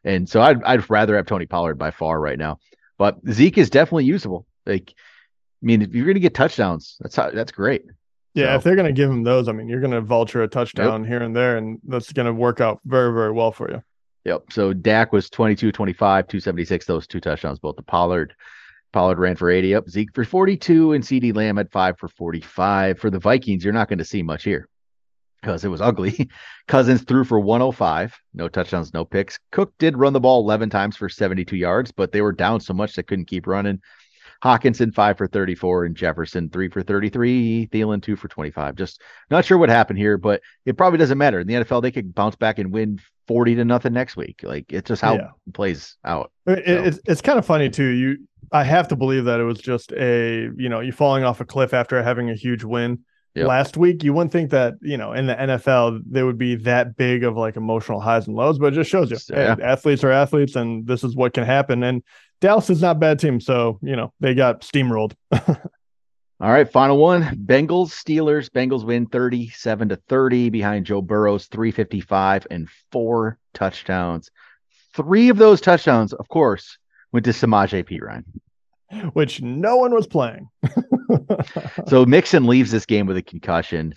And 0.04 0.28
so 0.28 0.40
I'd 0.40 0.62
I'd 0.62 0.88
rather 0.88 1.16
have 1.16 1.26
Tony 1.26 1.46
Pollard 1.46 1.76
by 1.76 1.90
far 1.90 2.18
right 2.18 2.38
now. 2.38 2.58
But 2.96 3.18
Zeke 3.30 3.58
is 3.58 3.70
definitely 3.70 4.06
usable. 4.06 4.46
Like, 4.66 4.94
I 5.62 5.66
mean, 5.66 5.82
if 5.82 5.94
you're 5.94 6.04
going 6.04 6.14
to 6.14 6.20
get 6.20 6.34
touchdowns, 6.34 6.96
that's 7.00 7.16
how, 7.16 7.30
that's 7.30 7.52
great. 7.52 7.84
Yeah, 8.34 8.52
so. 8.52 8.56
if 8.56 8.64
they're 8.64 8.76
going 8.76 8.86
to 8.86 8.92
give 8.92 9.10
him 9.10 9.24
those, 9.24 9.48
I 9.48 9.52
mean, 9.52 9.68
you're 9.68 9.80
going 9.80 9.92
to 9.92 10.00
vulture 10.00 10.42
a 10.42 10.48
touchdown 10.48 11.02
yep. 11.02 11.08
here 11.08 11.22
and 11.22 11.34
there, 11.34 11.56
and 11.56 11.80
that's 11.84 12.12
going 12.12 12.26
to 12.26 12.32
work 12.32 12.60
out 12.60 12.80
very, 12.84 13.12
very 13.12 13.32
well 13.32 13.50
for 13.50 13.70
you. 13.70 13.82
Yep. 14.24 14.52
So 14.52 14.72
Dak 14.72 15.12
was 15.12 15.30
22, 15.30 15.72
25, 15.72 16.28
276, 16.28 16.86
those 16.86 17.06
two 17.06 17.20
touchdowns, 17.20 17.58
both 17.58 17.76
to 17.76 17.82
Pollard. 17.82 18.34
Pollard 18.92 19.18
ran 19.18 19.36
for 19.36 19.50
80 19.50 19.74
up, 19.74 19.88
Zeke 19.88 20.14
for 20.14 20.24
42, 20.24 20.92
and 20.92 21.04
CeeDee 21.04 21.34
Lamb 21.34 21.56
had 21.56 21.70
five 21.70 21.98
for 21.98 22.08
45. 22.08 22.98
For 22.98 23.10
the 23.10 23.18
Vikings, 23.18 23.64
you're 23.64 23.72
not 23.72 23.88
going 23.88 23.98
to 23.98 24.04
see 24.04 24.22
much 24.22 24.44
here 24.44 24.68
because 25.40 25.64
it 25.64 25.68
was 25.68 25.80
ugly. 25.80 26.28
Cousins 26.66 27.02
threw 27.02 27.24
for 27.24 27.38
105, 27.38 28.18
no 28.34 28.48
touchdowns, 28.48 28.94
no 28.94 29.04
picks. 29.04 29.38
Cook 29.50 29.72
did 29.78 29.96
run 29.96 30.12
the 30.12 30.20
ball 30.20 30.40
11 30.40 30.70
times 30.70 30.96
for 30.96 31.08
72 31.08 31.56
yards, 31.56 31.92
but 31.92 32.12
they 32.12 32.22
were 32.22 32.32
down 32.32 32.60
so 32.60 32.72
much 32.72 32.94
they 32.94 33.02
couldn't 33.02 33.26
keep 33.26 33.46
running. 33.46 33.80
Hockenson 34.42 34.94
five 34.94 35.18
for 35.18 35.26
34 35.26 35.84
and 35.84 35.96
Jefferson 35.96 36.48
three 36.48 36.68
for 36.68 36.82
33. 36.82 37.68
Thielen 37.72 38.02
two 38.02 38.16
for 38.16 38.28
25. 38.28 38.76
Just 38.76 39.02
not 39.30 39.44
sure 39.44 39.58
what 39.58 39.68
happened 39.68 39.98
here, 39.98 40.16
but 40.16 40.42
it 40.64 40.76
probably 40.76 40.98
doesn't 40.98 41.18
matter. 41.18 41.40
In 41.40 41.46
the 41.46 41.54
NFL, 41.54 41.82
they 41.82 41.90
could 41.90 42.14
bounce 42.14 42.36
back 42.36 42.58
and 42.58 42.72
win 42.72 43.00
40 43.26 43.56
to 43.56 43.64
nothing 43.64 43.92
next 43.92 44.16
week. 44.16 44.40
Like 44.42 44.72
it's 44.72 44.88
just 44.88 45.02
how 45.02 45.14
yeah. 45.14 45.30
it 45.46 45.54
plays 45.54 45.96
out. 46.04 46.30
It, 46.46 46.64
so. 46.66 46.84
It's 46.84 47.00
it's 47.06 47.20
kind 47.20 47.38
of 47.38 47.46
funny 47.46 47.68
too. 47.68 47.84
You 47.88 48.18
I 48.52 48.64
have 48.64 48.88
to 48.88 48.96
believe 48.96 49.24
that 49.24 49.40
it 49.40 49.44
was 49.44 49.58
just 49.58 49.92
a 49.92 50.50
you 50.56 50.68
know 50.68 50.80
you 50.80 50.92
falling 50.92 51.24
off 51.24 51.40
a 51.40 51.44
cliff 51.44 51.74
after 51.74 52.02
having 52.02 52.30
a 52.30 52.34
huge 52.34 52.64
win. 52.64 53.00
Yep. 53.34 53.46
Last 53.46 53.76
week, 53.76 54.02
you 54.02 54.12
wouldn't 54.12 54.32
think 54.32 54.50
that 54.50 54.74
you 54.80 54.96
know 54.96 55.12
in 55.12 55.26
the 55.26 55.34
NFL 55.34 56.02
there 56.06 56.26
would 56.26 56.38
be 56.38 56.56
that 56.56 56.96
big 56.96 57.24
of 57.24 57.36
like 57.36 57.56
emotional 57.56 58.00
highs 58.00 58.26
and 58.26 58.34
lows, 58.34 58.58
but 58.58 58.72
it 58.72 58.76
just 58.76 58.90
shows 58.90 59.10
you 59.10 59.18
yeah. 59.30 59.54
hey, 59.54 59.62
athletes 59.62 60.02
are 60.02 60.10
athletes, 60.10 60.56
and 60.56 60.86
this 60.86 61.04
is 61.04 61.14
what 61.14 61.34
can 61.34 61.44
happen. 61.44 61.82
And 61.82 62.02
Dallas 62.40 62.70
is 62.70 62.82
not 62.82 62.96
a 62.96 62.98
bad 62.98 63.18
team, 63.18 63.40
so 63.40 63.78
you 63.82 63.96
know 63.96 64.12
they 64.20 64.34
got 64.34 64.62
steamrolled. 64.62 65.14
All 66.40 66.52
right, 66.52 66.70
final 66.70 66.98
one. 66.98 67.22
Bengals, 67.46 67.90
Steelers. 67.90 68.48
Bengals 68.48 68.84
win 68.84 69.06
37 69.06 69.88
to 69.88 69.96
30 69.96 70.50
behind 70.50 70.86
Joe 70.86 71.02
Burrow's 71.02 71.46
355 71.46 72.46
and 72.48 72.68
four 72.92 73.38
touchdowns. 73.54 74.30
Three 74.94 75.30
of 75.30 75.36
those 75.36 75.60
touchdowns, 75.60 76.12
of 76.12 76.28
course, 76.28 76.78
went 77.10 77.24
to 77.24 77.32
Samaje 77.32 77.84
Perine. 77.84 78.24
Which 79.14 79.42
no 79.42 79.76
one 79.78 79.92
was 79.92 80.06
playing. 80.06 80.48
so 81.88 82.06
Mixon 82.06 82.46
leaves 82.46 82.70
this 82.70 82.86
game 82.86 83.06
with 83.06 83.16
a 83.16 83.22
concussion. 83.22 83.92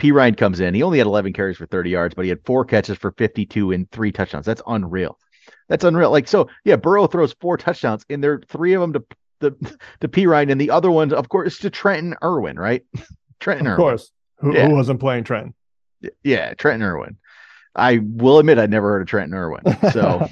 Perine 0.00 0.36
comes 0.36 0.58
in. 0.58 0.74
He 0.74 0.82
only 0.82 0.98
had 0.98 1.06
11 1.06 1.32
carries 1.32 1.56
for 1.56 1.66
30 1.66 1.90
yards, 1.90 2.14
but 2.14 2.24
he 2.24 2.28
had 2.28 2.44
four 2.44 2.64
catches 2.64 2.98
for 2.98 3.12
52 3.12 3.70
and 3.70 3.88
three 3.92 4.10
touchdowns. 4.10 4.46
That's 4.46 4.62
unreal. 4.66 5.16
That's 5.68 5.84
unreal. 5.84 6.10
Like 6.10 6.28
so, 6.28 6.48
yeah. 6.64 6.76
Burrow 6.76 7.06
throws 7.06 7.34
four 7.40 7.56
touchdowns, 7.56 8.04
and 8.10 8.22
there 8.22 8.32
are 8.34 8.42
three 8.48 8.74
of 8.74 8.80
them 8.80 8.92
to 8.94 9.04
the 9.40 9.78
to 10.00 10.08
Perine, 10.08 10.50
and 10.50 10.60
the 10.60 10.70
other 10.70 10.90
ones, 10.90 11.12
of 11.12 11.28
course, 11.28 11.58
to 11.58 11.70
Trenton 11.70 12.14
Irwin, 12.22 12.58
right? 12.58 12.84
Trenton, 13.40 13.66
of 13.66 13.72
Irwin. 13.72 13.76
course. 13.78 14.10
Who, 14.38 14.54
yeah. 14.54 14.68
who, 14.68 14.74
wasn't 14.74 15.00
playing 15.00 15.24
Trenton? 15.24 15.54
Yeah, 16.22 16.54
Trenton 16.54 16.82
Irwin. 16.82 17.16
I 17.74 18.00
will 18.02 18.38
admit 18.38 18.58
I'd 18.58 18.70
never 18.70 18.88
heard 18.88 19.02
of 19.02 19.08
Trenton 19.08 19.34
Irwin. 19.34 19.62
So, 19.92 20.28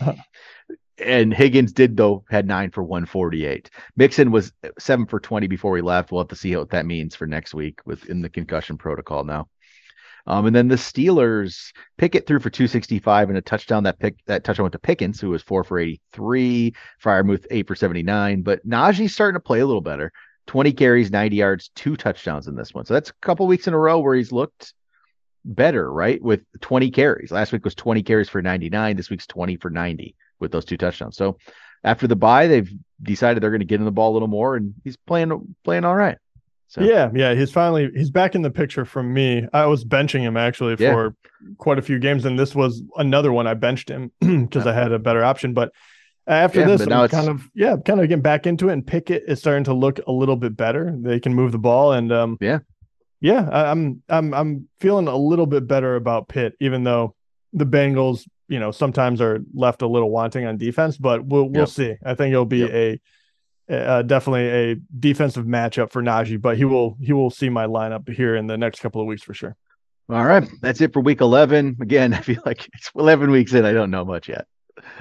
and 0.99 1.33
Higgins 1.33 1.73
did 1.73 1.97
though 1.97 2.25
had 2.31 2.47
nine 2.47 2.71
for 2.71 2.83
one 2.83 3.07
forty 3.07 3.47
eight. 3.47 3.71
Mixon 3.97 4.31
was 4.31 4.53
seven 4.79 5.07
for 5.07 5.19
twenty 5.19 5.47
before 5.47 5.77
he 5.77 5.83
left. 5.83 6.13
We'll 6.13 6.23
have 6.23 6.29
to 6.29 6.37
see 6.37 6.55
what 6.57 6.71
that 6.71 6.87
means 6.87 7.15
for 7.15 7.27
next 7.27 7.55
week 7.55 7.81
with 7.85 8.07
in 8.07 8.23
the 8.23 8.29
concussion 8.29 8.77
protocol 8.77 9.25
now. 9.25 9.49
Um, 10.27 10.47
and 10.47 10.55
then 10.55 10.69
the 10.69 10.77
Steelers 10.77 11.73
Pickett 11.99 12.27
threw 12.27 12.39
for 12.39 12.51
265 12.51 13.29
and 13.29 13.39
a 13.39 13.43
touchdown. 13.43 13.85
That 13.85 13.99
pick 13.99 14.17
that 14.27 14.45
touchdown 14.45 14.65
went 14.65 14.73
to 14.73 14.79
Pickens, 14.79 15.21
who 15.21 15.31
was 15.31 15.43
four 15.43 15.65
for 15.65 15.79
83. 15.79 16.75
Freiermuth 17.03 17.47
eight 17.51 17.67
for 17.67 17.75
79. 17.75 18.43
But 18.43 18.67
Najee's 18.67 19.15
starting 19.15 19.37
to 19.37 19.41
play 19.41 19.61
a 19.61 19.67
little 19.67 19.81
better. 19.81 20.13
20 20.47 20.73
carries, 20.73 21.11
90 21.11 21.37
yards, 21.37 21.71
two 21.75 21.97
touchdowns 21.97 22.49
in 22.49 22.57
this 22.57 22.75
one. 22.75 22.85
So 22.85 22.95
that's 22.95 23.11
a 23.11 23.15
couple 23.21 23.47
weeks 23.47 23.69
in 23.69 23.75
a 23.75 23.79
row 23.79 24.01
where 24.01 24.15
he's 24.15 24.33
looked 24.33 24.75
better, 25.45 25.93
right? 25.93 26.21
With 26.21 26.45
20 26.61 26.91
carries. 26.91 27.31
Last 27.31 27.53
week 27.53 27.65
was 27.65 27.75
20 27.75 28.03
carries 28.03 28.29
for 28.29 28.43
99. 28.43 28.97
This 28.97 29.11
week's 29.11 29.27
20 29.27 29.57
for 29.57 29.71
90 29.71 30.17
with 30.41 30.53
those 30.53 30.65
two 30.65 30.77
touchdowns. 30.77 31.17
So 31.17 31.39
after 31.85 32.07
the 32.07 32.17
bye, 32.17 32.47
they've 32.47 32.73
decided 33.03 33.43
they're 33.43 33.51
going 33.51 33.61
to 33.61 33.67
get 33.67 33.81
in 33.81 33.85
the 33.85 33.91
ball 33.91 34.13
a 34.13 34.15
little 34.15 34.29
more, 34.29 34.57
and 34.57 34.75
he's 34.85 34.97
playing 34.97 35.57
playing 35.65 35.85
all 35.85 35.97
right. 35.97 36.19
So 36.73 36.81
Yeah, 36.83 37.11
yeah, 37.15 37.35
he's 37.35 37.51
finally 37.51 37.91
he's 37.95 38.09
back 38.09 38.35
in 38.35 38.41
the 38.41 38.51
picture 38.51 38.87
from 38.87 39.13
me. 39.13 39.47
I 39.53 39.67
was 39.67 39.85
benching 39.85 40.21
him 40.21 40.39
actually 40.39 40.75
Yeah. 40.79 40.93
for 40.95 41.15
quite 41.59 41.79
a 41.79 41.83
few 41.83 41.99
games, 41.99 42.25
and 42.25 42.39
this 42.39 42.55
was 42.55 42.83
another 42.97 43.31
one 43.31 43.47
I 43.47 43.53
benched 43.53 43.91
him 43.91 44.11
because 44.21 44.67
I 44.67 44.73
had 44.73 44.91
a 44.91 44.99
better 44.99 45.23
option. 45.23 45.53
But 45.53 45.73
after 46.27 46.61
Yeah, 46.61 46.69
this, 46.69 46.81
but 46.81 46.89
now 46.89 47.03
I'm 47.03 47.09
kind 47.11 47.29
of 47.29 47.47
yeah, 47.55 47.77
kind 47.85 48.01
of 48.01 48.09
getting 48.09 48.23
back 48.23 48.47
into 48.47 48.71
it, 48.71 48.73
and 48.73 48.87
Pickett 48.87 49.25
is 49.29 49.39
starting 49.39 49.65
to 49.65 49.75
look 49.75 50.01
a 50.07 50.13
little 50.13 50.37
bit 50.37 50.57
better. 50.57 50.97
They 50.99 51.21
can 51.21 51.35
move 51.35 51.53
the 51.53 51.59
ball, 51.59 51.93
and 51.93 52.11
um, 52.11 52.39
Yeah. 52.41 52.61
yeah, 53.21 53.51
I, 53.53 53.71
I'm 53.71 54.03
I'm 54.09 54.33
I'm 54.33 54.69
feeling 54.81 55.09
a 55.09 55.17
little 55.17 55.47
bit 55.47 55.67
better 55.67 55.97
about 55.97 56.29
Pitt, 56.29 56.55
even 56.59 56.85
though 56.85 57.15
the 57.53 57.67
Bengals, 57.67 58.27
you 58.49 58.59
know, 58.59 58.71
sometimes 58.71 59.21
are 59.21 59.41
left 59.53 59.83
a 59.83 59.87
little 59.87 60.11
wanting 60.11 60.47
on 60.47 60.57
defense, 60.57 60.97
but 60.97 61.23
we'll 61.23 61.51
we'll 61.51 61.65
Yep. 61.65 61.69
see. 61.69 61.97
I 62.03 62.15
think 62.15 62.33
it'll 62.33 62.47
be 62.47 62.61
Yep. 62.61 62.71
a 62.73 63.01
uh, 63.71 64.03
definitely 64.03 64.49
a 64.49 64.77
defensive 64.99 65.47
matchup 65.47 65.91
for 65.91 66.03
Najee, 66.03 66.41
but 66.41 66.57
he 66.57 66.65
will 66.65 66.97
he 67.01 67.13
will 67.13 67.31
see 67.31 67.49
my 67.49 67.67
lineup 67.67 68.09
here 68.09 68.37
in 68.37 68.47
the 68.47 68.59
next 68.59 68.81
couple 68.81 69.01
of 69.01 69.07
weeks 69.07 69.23
for 69.23 69.35
sure. 69.35 69.57
All 70.09 70.25
right, 70.25 70.49
that's 70.61 70.81
it 70.81 70.93
for 70.93 71.01
week 71.01 71.21
11. 71.21 71.79
Again, 71.81 72.13
I 72.15 72.21
feel 72.21 72.43
like 72.45 72.69
it's 72.75 72.91
11 72.97 73.31
weeks 73.31 73.53
in. 73.53 73.65
I 73.65 73.73
don't 73.73 73.91
know 73.91 74.05
much 74.05 74.29
yet. 74.29 74.47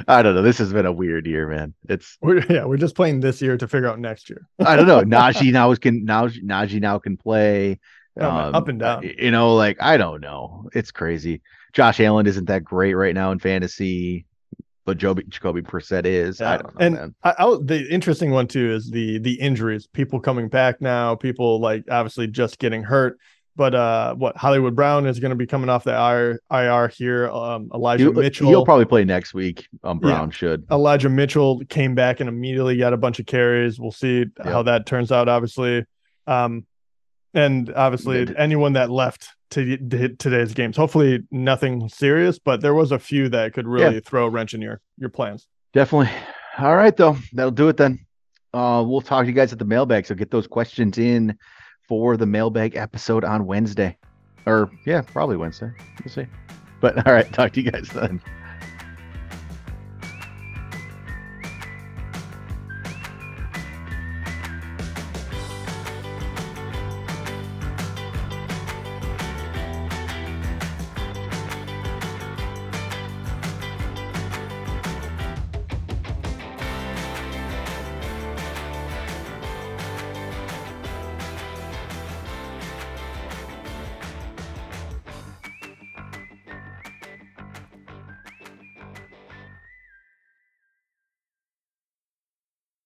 I 0.08 0.22
don't 0.22 0.36
know. 0.36 0.42
This 0.42 0.58
has 0.60 0.74
been 0.74 0.86
a 0.86 0.92
weird 0.92 1.26
year, 1.26 1.48
man. 1.48 1.74
It's 1.90 2.18
We're 2.22 2.46
yeah, 2.50 2.66
we're 2.66 2.78
just 2.78 2.96
playing 2.96 3.20
this 3.20 3.42
year 3.42 3.58
to 3.58 3.68
figure 3.68 3.90
out 3.90 4.00
next 4.00 4.30
year. 4.30 4.48
I 4.60 4.76
don't 4.76 4.88
know. 4.88 5.02
Najee 5.02 5.52
now 5.52 5.74
can 5.76 6.06
now 6.06 6.28
Najee 6.28 6.82
now 6.82 7.00
can 7.00 7.18
play. 7.18 7.80
Oh, 8.20 8.30
man, 8.30 8.56
up 8.56 8.68
and 8.68 8.80
down. 8.80 9.04
You 9.04 9.32
know, 9.32 9.56
like 9.56 9.78
I 9.82 9.98
don't 9.98 10.22
know. 10.22 10.70
It's 10.74 10.92
crazy. 10.92 11.42
Josh 11.74 12.02
Allen 12.02 12.28
isn't 12.28 12.46
that 12.46 12.64
great 12.64 12.94
right 12.94 13.16
now 13.16 13.32
in 13.32 13.40
fantasy, 13.40 14.26
but 14.92 14.98
Joby 14.98 15.24
Jacoby 15.30 15.62
Brissett 15.62 16.06
is. 16.06 16.42
I 16.42 16.58
don't 16.58 16.76
know, 16.76 16.86
And 16.86 16.96
man. 16.96 17.16
I, 17.24 17.34
I, 17.40 17.58
the 17.64 17.88
interesting 17.90 18.32
one 18.32 18.46
too 18.46 18.74
is 18.74 18.90
the 18.90 19.20
the 19.20 19.36
injuries. 19.36 19.88
People 19.88 20.20
coming 20.20 20.50
back 20.50 20.82
now. 20.82 21.16
People 21.16 21.62
like 21.62 21.86
obviously 21.90 22.28
just 22.28 22.60
getting 22.60 22.84
hurt. 22.84 23.18
But 23.56 23.74
uh, 23.74 24.16
what 24.16 24.36
Hollywood 24.36 24.76
Brown 24.76 25.06
is 25.06 25.20
going 25.22 25.30
to 25.30 25.36
be 25.38 25.46
coming 25.48 25.70
off 25.70 25.86
the 25.86 25.92
IR, 25.94 26.42
IR 26.52 26.88
here. 26.90 27.30
Um, 27.30 27.70
Elijah 27.74 28.06
He'll, 28.06 28.14
Mitchell. 28.14 28.48
he'll 28.48 28.66
probably 28.66 28.86
play 28.86 29.06
next 29.06 29.34
week. 29.34 29.68
Um, 29.84 30.00
Yeah. 30.04 30.10
Brown 30.12 30.32
should. 30.32 30.66
Elijah 30.72 31.10
Mitchell 31.10 31.62
came 31.70 31.96
back 31.96 32.20
and 32.20 32.28
immediately 32.30 32.78
got 32.78 32.92
a 32.94 32.98
bunch 32.98 33.20
of 33.20 33.26
carries. 33.26 33.80
We'll 33.80 33.92
see 33.92 34.26
how 34.44 34.64
that 34.64 34.86
turns 34.86 35.12
out, 35.12 35.30
obviously. 35.30 35.86
Um, 36.28 36.66
and 37.34 37.72
obviously, 37.74 38.28
anyone 38.38 38.74
that 38.74 38.90
left 38.90 39.30
to, 39.52 39.78
to 39.78 39.98
hit 39.98 40.20
today's 40.20 40.54
games, 40.54 40.78
hopefully 40.78 41.24
nothing 41.32 41.88
serious, 41.90 42.40
but 42.40 42.62
there 42.62 42.74
was 42.74 42.92
a 42.92 43.00
few 43.00 43.30
that 43.30 43.54
could 43.54 43.68
really 43.68 44.00
throw 44.00 44.26
a 44.26 44.30
wrench 44.30 44.54
in 44.54 44.62
your 44.62 44.82
your 44.98 45.10
plans. 45.10 45.48
Definitely. 45.74 46.12
All 46.58 46.76
right, 46.76 46.96
though. 46.96 47.18
That'll 47.34 47.52
do 47.52 47.70
it 47.70 47.78
then. 47.78 48.06
Uh, 48.54 48.84
we'll 48.86 49.02
talk 49.02 49.24
to 49.24 49.28
you 49.28 49.34
guys 49.34 49.54
at 49.54 49.60
the 49.60 49.66
mailbag. 49.66 50.06
So 50.06 50.16
get 50.16 50.32
those 50.32 50.48
questions 50.48 50.98
in 50.98 51.38
for 51.88 52.18
the 52.18 52.26
mailbag 52.26 52.76
episode 52.76 53.24
on 53.24 53.46
Wednesday. 53.46 53.98
Or 54.46 54.70
yeah, 54.86 55.02
probably 55.02 55.38
Wednesday. 55.38 55.72
We'll 56.04 56.14
see. 56.14 56.28
But 56.82 57.06
all 57.08 57.14
right, 57.14 57.32
talk 57.32 57.54
to 57.54 57.62
you 57.62 57.72
guys 57.72 57.90
then. 57.90 58.22